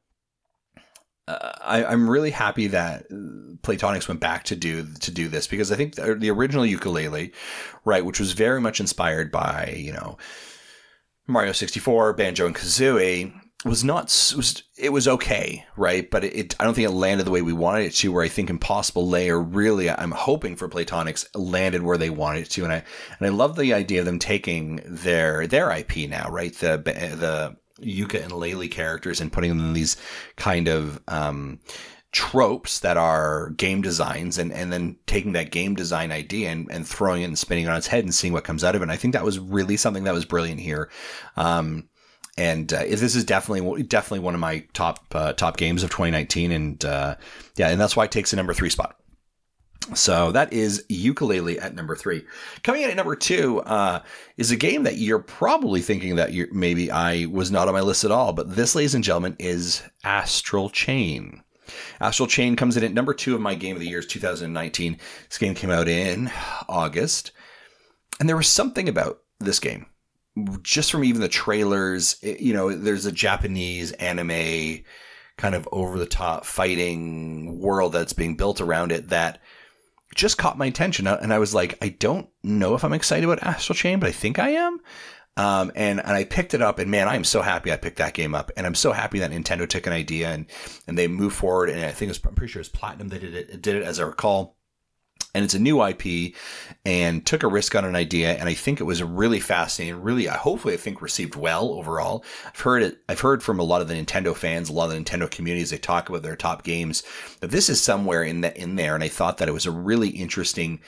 [1.26, 5.72] uh, I, am really happy that Playtonics went back to do to do this because
[5.72, 7.32] I think the, the original Yooka-Laylee,
[7.87, 10.18] right, which was very much inspired by you know
[11.26, 13.32] Mario 64, Banjo and Kazooie
[13.64, 14.04] was not
[14.37, 16.10] was it was okay, right?
[16.10, 18.12] But it, it, I don't think it landed the way we wanted it to.
[18.12, 22.50] Where I think Impossible Lair really, I'm hoping for Playtonics landed where they wanted it
[22.50, 22.84] to, and I
[23.18, 26.54] and I love the idea of them taking their their IP now, right?
[26.54, 29.96] The the Yooka and Laylee characters and putting them in these
[30.37, 31.60] kind of um,
[32.14, 36.87] tropes that are game designs and, and then taking that game design idea and, and
[36.87, 38.85] throwing it and spinning it on its head and seeing what comes out of it.
[38.85, 40.88] And I think that was really something that was brilliant here.
[41.37, 41.88] Um,
[42.38, 46.50] and uh, this is definitely definitely one of my top uh, top games of 2019,
[46.50, 47.14] and uh,
[47.55, 48.96] yeah, and that's why it takes a number three spot.
[49.94, 52.24] So that is Yooka-Laylee at number three.
[52.64, 54.00] Coming in at number two uh,
[54.37, 57.83] is a game that you're probably thinking that you maybe I was not on my
[57.83, 61.43] list at all, but this, ladies and gentlemen, is Astral Chain.
[62.00, 64.98] Astral Chain comes in at number two of my game of the year, 2019.
[65.29, 66.31] This game came out in
[66.68, 67.33] August,
[68.20, 69.87] and there was something about this game,
[70.62, 72.16] just from even the trailers.
[72.22, 74.85] It, you know, there's a Japanese anime
[75.37, 79.40] kind of over the top fighting world that's being built around it that
[80.14, 81.07] just caught my attention.
[81.07, 84.09] Uh, and I was like, I don't know if I'm excited about Astral Chain, but
[84.09, 84.81] I think I am.
[85.37, 88.14] Um, and, and I picked it up and man, I'm so happy I picked that
[88.14, 88.53] game up.
[88.57, 90.47] And I'm so happy that Nintendo took an idea and,
[90.87, 91.70] and they moved forward.
[91.70, 93.99] And I think was, I'm pretty sure it's Platinum that did it, did it as
[93.99, 94.57] I recall.
[95.37, 96.35] And it's a new IP
[96.85, 98.35] and took a risk on an idea.
[98.35, 100.01] And I think it was really fascinating.
[100.01, 102.25] Really, hopefully I think received well overall.
[102.47, 104.92] I've heard it, I've heard from a lot of the Nintendo fans, a lot of
[104.92, 107.03] the Nintendo communities, they talk about their top games,
[107.40, 108.94] that this is somewhere in that, in there.
[108.94, 110.81] And I thought that it was a really interesting,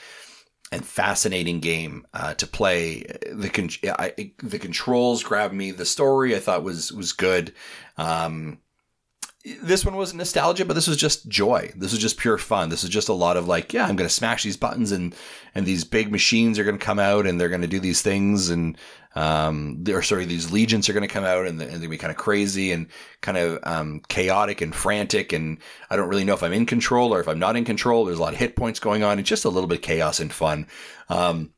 [0.71, 3.03] and fascinating game uh, to play.
[3.31, 5.71] The con- I, the controls grabbed me.
[5.71, 7.53] The story I thought was was good.
[7.97, 8.59] Um,
[9.61, 11.71] this one wasn't nostalgia, but this was just joy.
[11.75, 12.69] This was just pure fun.
[12.69, 15.15] This is just a lot of like, yeah, I'm going to smash these buttons and
[15.55, 18.01] and these big machines are going to come out and they're going to do these
[18.01, 18.77] things and
[19.15, 21.87] um, or sorry, these legions are going to come out and, and they're going to
[21.87, 22.87] be kind of crazy and
[23.21, 25.33] kind of um, chaotic and frantic.
[25.33, 25.57] And
[25.89, 28.05] I don't really know if I'm in control or if I'm not in control.
[28.05, 29.17] There's a lot of hit points going on.
[29.17, 30.67] It's just a little bit chaos and fun.
[31.09, 31.51] Um,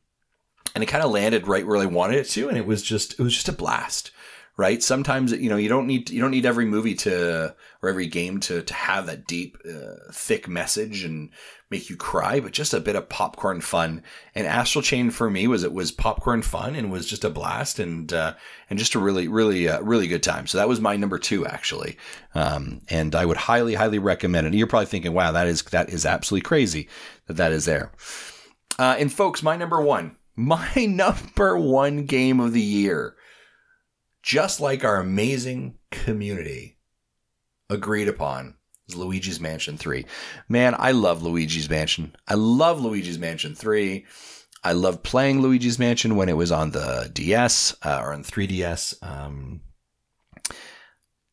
[0.74, 3.14] and it kind of landed right where I wanted it to, and it was just
[3.14, 4.12] it was just a blast
[4.60, 4.82] right?
[4.82, 8.40] Sometimes you know you don't need you don't need every movie to or every game
[8.40, 11.30] to to have that deep, uh, thick message and
[11.70, 14.02] make you cry, but just a bit of popcorn fun.
[14.34, 17.78] And Astral Chain for me was it was popcorn fun and was just a blast
[17.78, 18.34] and uh,
[18.68, 20.46] and just a really really uh, really good time.
[20.46, 21.96] So that was my number two actually,
[22.34, 24.52] um, and I would highly highly recommend it.
[24.52, 26.86] You're probably thinking, wow, that is that is absolutely crazy
[27.28, 27.92] that that is there.
[28.78, 33.16] Uh, and folks, my number one, my number one game of the year
[34.22, 36.78] just like our amazing community
[37.68, 38.56] agreed upon
[38.88, 40.04] is Luigi's Mansion 3.
[40.48, 42.14] Man, I love Luigi's Mansion.
[42.26, 44.04] I love Luigi's Mansion 3.
[44.62, 49.02] I love playing Luigi's Mansion when it was on the DS uh, or on 3DS.
[49.02, 49.62] Um,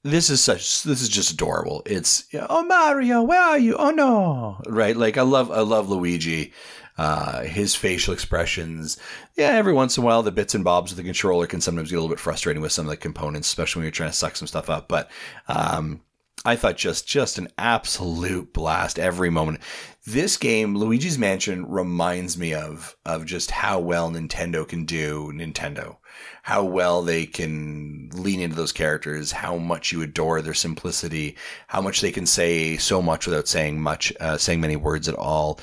[0.03, 1.83] this is such this is just adorable.
[1.85, 3.75] It's oh Mario, where are you?
[3.75, 4.95] Oh no, right?
[4.95, 6.53] Like I love I love Luigi
[6.97, 8.97] uh, his facial expressions.
[9.35, 11.89] Yeah, every once in a while, the bits and bobs of the controller can sometimes
[11.89, 14.15] get a little bit frustrating with some of the components, especially when you're trying to
[14.15, 14.87] suck some stuff up.
[14.87, 15.09] But
[15.47, 16.01] um,
[16.45, 19.59] I thought just just an absolute blast every moment.
[20.05, 25.97] This game, Luigi's Mansion, reminds me of of just how well Nintendo can do Nintendo,
[26.43, 31.35] how well they can lean into those characters, how much you adore their simplicity,
[31.67, 35.15] how much they can say so much without saying much, uh, saying many words at
[35.15, 35.59] all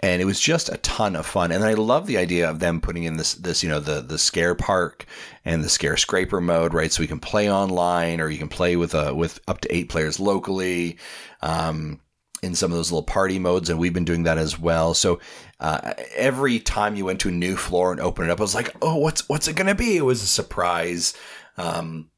[0.00, 1.50] and it was just a ton of fun.
[1.50, 4.18] And I love the idea of them putting in this this you know the the
[4.18, 5.06] scare park
[5.44, 6.92] and the scare scraper mode, right?
[6.92, 9.88] So we can play online, or you can play with a with up to eight
[9.88, 10.98] players locally.
[11.42, 12.00] Um,
[12.40, 14.94] in some of those little party modes, and we've been doing that as well.
[14.94, 15.18] So
[15.58, 18.54] uh, every time you went to a new floor and opened it up, I was
[18.54, 21.14] like, "Oh, what's what's it gonna be?" It was a surprise.
[21.56, 22.10] Um,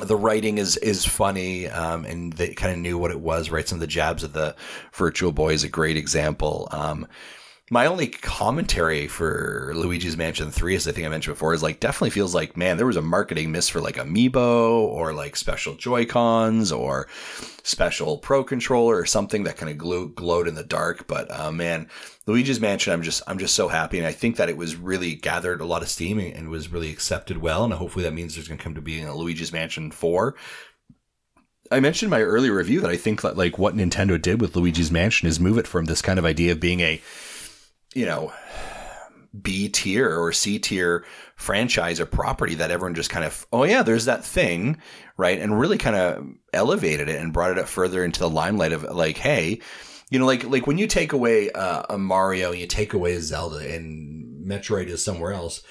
[0.00, 3.50] the writing is is funny, um, and they kind of knew what it was.
[3.50, 4.54] Right, some of the jabs of the
[4.92, 6.68] Virtual Boy is a great example.
[6.70, 7.06] Um,
[7.68, 11.80] my only commentary for Luigi's Mansion 3, as I think I mentioned before, is like
[11.80, 15.74] definitely feels like, man, there was a marketing miss for like Amiibo or like special
[15.74, 17.08] Joy-Cons or
[17.64, 21.08] special Pro controller or something that kind of glow, glowed in the dark.
[21.08, 21.88] But uh, man,
[22.26, 25.16] Luigi's Mansion, I'm just I'm just so happy, and I think that it was really
[25.16, 28.46] gathered a lot of steam and was really accepted well, and hopefully that means there's
[28.46, 30.36] going to come to being a Luigi's Mansion 4.
[31.72, 34.54] I mentioned in my earlier review that I think that like what Nintendo did with
[34.54, 37.00] Luigi's Mansion is move it from this kind of idea of being a
[37.96, 38.30] you know,
[39.40, 43.82] B tier or C tier franchise or property that everyone just kind of, oh yeah,
[43.82, 44.76] there's that thing,
[45.16, 45.40] right?
[45.40, 48.82] And really kind of elevated it and brought it up further into the limelight of
[48.82, 49.60] like, hey,
[50.10, 53.20] you know, like like when you take away uh, a Mario, you take away a
[53.20, 55.62] Zelda, and Metroid is somewhere else.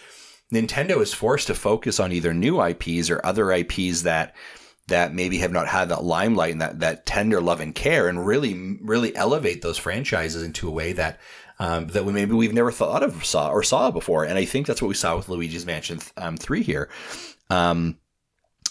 [0.53, 4.35] Nintendo is forced to focus on either new IPs or other IPs that
[4.87, 8.25] that maybe have not had that limelight and that that tender love and care, and
[8.25, 11.19] really really elevate those franchises into a way that
[11.59, 14.25] um, that we maybe we've never thought of saw or saw before.
[14.25, 16.89] And I think that's what we saw with Luigi's Mansion um, three here.
[17.49, 17.97] Um,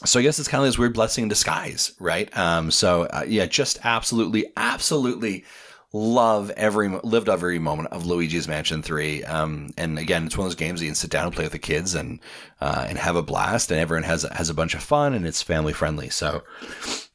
[0.04, 2.36] so I guess it's kind of this weird blessing in disguise, right?
[2.36, 5.44] Um, so uh, yeah, just absolutely, absolutely
[5.94, 9.22] love every lived every moment of Luigi's Mansion Three.
[9.24, 11.52] Um, and again, it's one of those games you can sit down and play with
[11.52, 12.20] the kids and
[12.60, 15.40] uh, and have a blast, and everyone has has a bunch of fun, and it's
[15.40, 16.10] family friendly.
[16.10, 16.42] So,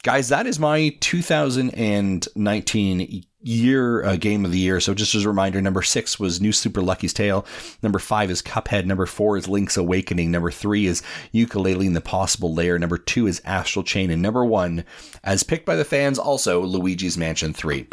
[0.01, 4.79] guys, that is my 2019 year uh, game of the year.
[4.79, 7.45] So just as a reminder, number six was New Super Lucky's Tale.
[7.81, 8.85] Number five is Cuphead.
[8.85, 10.31] Number four is Link's Awakening.
[10.31, 11.01] Number three is
[11.33, 12.77] Yooka-Laylee and the Impossible Lair.
[12.77, 14.09] Number two is Astral Chain.
[14.09, 14.83] And number one,
[15.23, 17.87] as picked by the fans, also Luigi's Mansion 3.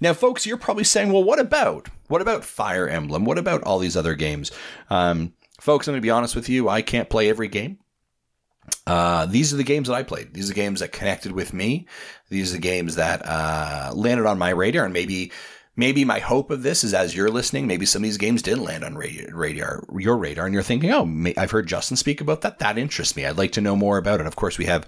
[0.00, 1.88] Now, folks, you're probably saying, well, what about?
[2.08, 3.24] What about Fire Emblem?
[3.24, 4.50] What about all these other games?
[4.90, 6.68] Um, folks, I'm going to be honest with you.
[6.68, 7.78] I can't play every game.
[8.86, 10.34] Uh, these are the games that I played.
[10.34, 11.86] These are the games that connected with me.
[12.28, 15.32] These are the games that uh, landed on my radar, and maybe
[15.78, 18.64] maybe my hope of this is as you're listening, maybe some of these games didn't
[18.64, 22.58] land on radar, your radar, and you're thinking, oh, I've heard Justin speak about that.
[22.58, 23.24] That interests me.
[23.24, 24.26] I'd like to know more about it.
[24.26, 24.86] Of course, we have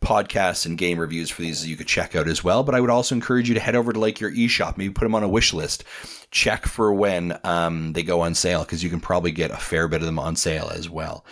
[0.00, 2.64] podcasts and game reviews for these that you could check out as well.
[2.64, 5.04] But I would also encourage you to head over to like your eShop, maybe put
[5.04, 5.84] them on a wish list.
[6.30, 9.88] Check for when um, they go on sale because you can probably get a fair
[9.88, 11.24] bit of them on sale as well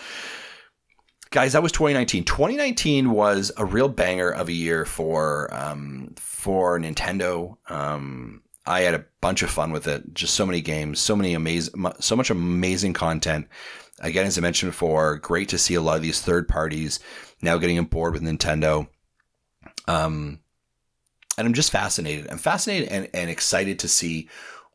[1.31, 2.25] guys, that was 2019.
[2.25, 7.57] 2019 was a real banger of a year for um, for Nintendo.
[7.71, 10.15] Um, I had a bunch of fun with it.
[10.15, 13.49] Just so many games, so many amazing, so much amazing content.
[14.01, 17.01] Again, as I mentioned before, great to see a lot of these third parties
[17.43, 18.89] now getting on board with Nintendo.
[19.89, 20.41] Um,
[21.37, 22.29] and I'm just fascinated.
[22.31, 24.29] I'm fascinated and, and excited to see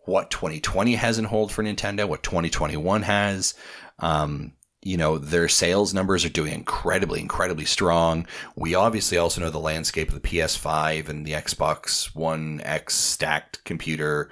[0.06, 3.54] what 2020 has in hold for Nintendo, what 2021 has.
[4.00, 4.54] Um,
[4.86, 8.28] you know, their sales numbers are doing incredibly, incredibly strong.
[8.56, 13.64] We obviously also know the landscape of the PS5 and the Xbox One X stacked
[13.64, 14.30] computer.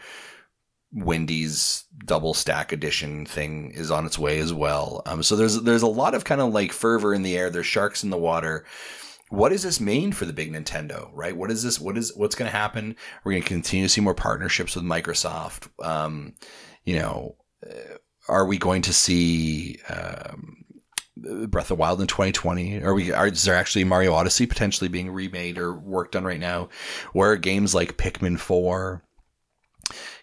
[0.94, 5.02] Wendy's double stack edition thing is on its way as well.
[5.06, 7.50] Um, so there's there's a lot of kind of like fervor in the air.
[7.50, 8.66] There's sharks in the water.
[9.30, 11.10] What does this mean for the big Nintendo?
[11.14, 11.38] Right?
[11.38, 11.80] What is this?
[11.80, 12.98] What is what's going to happen?
[13.24, 15.70] We're going to continue to see more partnerships with Microsoft.
[15.84, 16.34] Um,
[16.84, 17.36] you know.
[17.66, 17.96] Uh,
[18.32, 20.64] are we going to see um,
[21.50, 22.82] Breath of Wild in 2020?
[22.82, 23.12] Are we?
[23.12, 26.70] Are, is there actually Mario Odyssey potentially being remade or worked on right now?
[27.12, 29.04] Where games like Pikmin 4?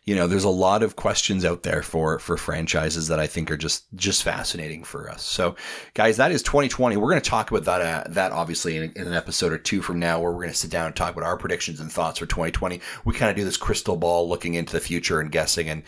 [0.05, 3.51] You know, there's a lot of questions out there for for franchises that I think
[3.51, 5.23] are just just fascinating for us.
[5.23, 5.55] So,
[5.93, 6.97] guys, that is 2020.
[6.97, 9.83] We're going to talk about that uh, that obviously in, in, an episode or two
[9.83, 12.21] from now, where we're going to sit down and talk about our predictions and thoughts
[12.21, 12.81] for 2020.
[13.05, 15.83] We kind of do this crystal ball looking into the future and guessing and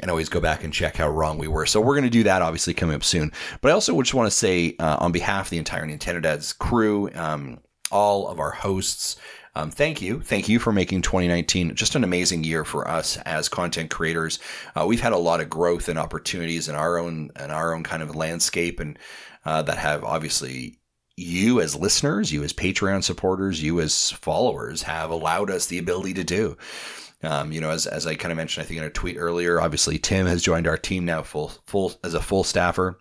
[0.00, 1.66] and always go back and check how wrong we were.
[1.66, 3.32] So we're going to do that obviously coming up soon.
[3.60, 6.52] But I also just want to say uh, on behalf of the entire Nintendo Dads
[6.52, 7.58] crew, um,
[7.90, 9.16] all of our hosts,
[9.56, 10.20] um, thank you.
[10.20, 14.38] Thank you for making 2019 just an amazing year for us as content creators.
[14.76, 17.82] Uh, we've had a lot of growth and opportunities in our own in our own
[17.82, 18.96] kind of landscape and
[19.44, 20.78] uh, that have obviously
[21.16, 26.14] you as listeners, you as Patreon supporters, you as followers have allowed us the ability
[26.14, 26.56] to do.
[27.22, 29.60] Um, you know, as, as I kind of mentioned, I think in a tweet earlier,
[29.60, 32.98] obviously Tim has joined our team now full full as a full staffer.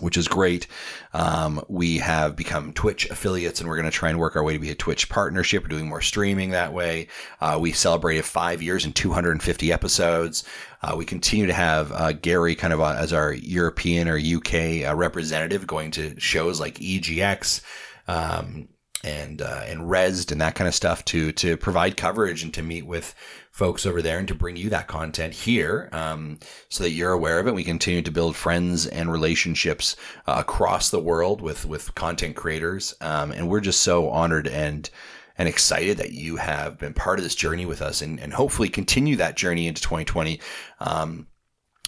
[0.00, 0.66] which is great.
[1.14, 4.52] Um, we have become Twitch affiliates, and we're going to try and work our way
[4.52, 5.62] to be a Twitch partnership.
[5.62, 7.08] We're doing more streaming that way.
[7.40, 10.44] Uh, we celebrated five years and 250 episodes.
[10.82, 14.86] Uh, we continue to have uh, Gary kind of uh, as our European or UK
[14.86, 17.62] uh, representative going to shows like EGX.
[18.06, 18.68] Um,
[19.04, 22.62] and uh, and Rezzed and that kind of stuff to to provide coverage and to
[22.62, 23.14] meet with
[23.50, 26.38] folks over there and to bring you that content here um,
[26.68, 27.54] so that you're aware of it.
[27.54, 29.96] We continue to build friends and relationships
[30.26, 34.88] uh, across the world with with content creators, um, and we're just so honored and
[35.36, 38.68] and excited that you have been part of this journey with us and, and hopefully
[38.68, 40.40] continue that journey into 2020.
[40.80, 41.28] Um,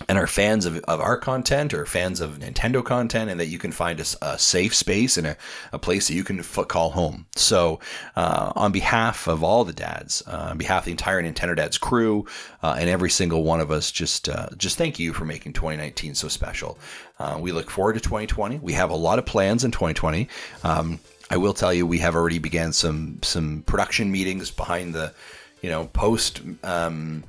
[0.08, 3.58] and are fans of, of our content or fans of Nintendo content, and that you
[3.58, 5.36] can find a, a safe space and a,
[5.72, 7.26] a, place that you can f- call home.
[7.36, 7.80] So,
[8.16, 11.78] uh, on behalf of all the dads, uh, on behalf of the entire Nintendo Dads
[11.78, 12.26] crew,
[12.62, 16.14] uh, and every single one of us, just uh, just thank you for making 2019
[16.14, 16.78] so special.
[17.18, 18.58] Uh, we look forward to 2020.
[18.58, 20.28] We have a lot of plans in 2020.
[20.64, 20.98] Um,
[21.30, 25.14] I will tell you, we have already began some some production meetings behind the,
[25.62, 26.40] you know, post.
[26.64, 27.24] Um,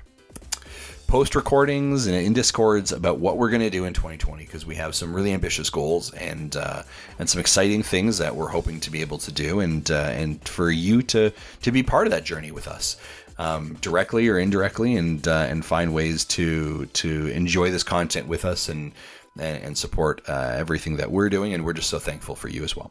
[1.12, 4.76] post recordings and in discords about what we're going to do in 2020 because we
[4.76, 6.84] have some really ambitious goals and uh,
[7.20, 10.48] and some exciting things that we're hoping to be able to do and uh, and
[10.48, 11.30] for you to
[11.62, 12.96] to be part of that journey with us
[13.40, 18.46] um, directly or indirectly and uh, and find ways to to enjoy this content with
[18.46, 18.94] us and
[19.38, 22.64] and, and support uh, everything that we're doing and we're just so thankful for you
[22.64, 22.90] as well.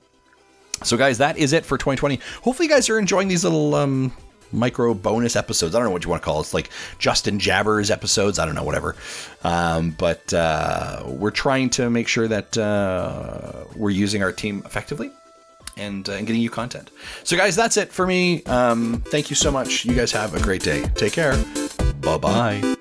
[0.83, 2.21] So guys, that is it for 2020.
[2.43, 4.13] Hopefully you guys are enjoying these little um,
[4.53, 5.75] micro bonus episodes.
[5.75, 6.43] I don't know what you want to call it.
[6.43, 8.39] It's like Justin Jabbers episodes.
[8.39, 8.97] I don't know, whatever.
[9.45, 15.11] Um, but uh, we're trying to make sure that uh, we're using our team effectively
[15.77, 16.91] and, uh, and getting you content.
[17.25, 18.43] So, guys, that's it for me.
[18.45, 19.85] Um, thank you so much.
[19.85, 20.83] You guys have a great day.
[20.95, 21.37] Take care.
[22.01, 22.77] Bye bye.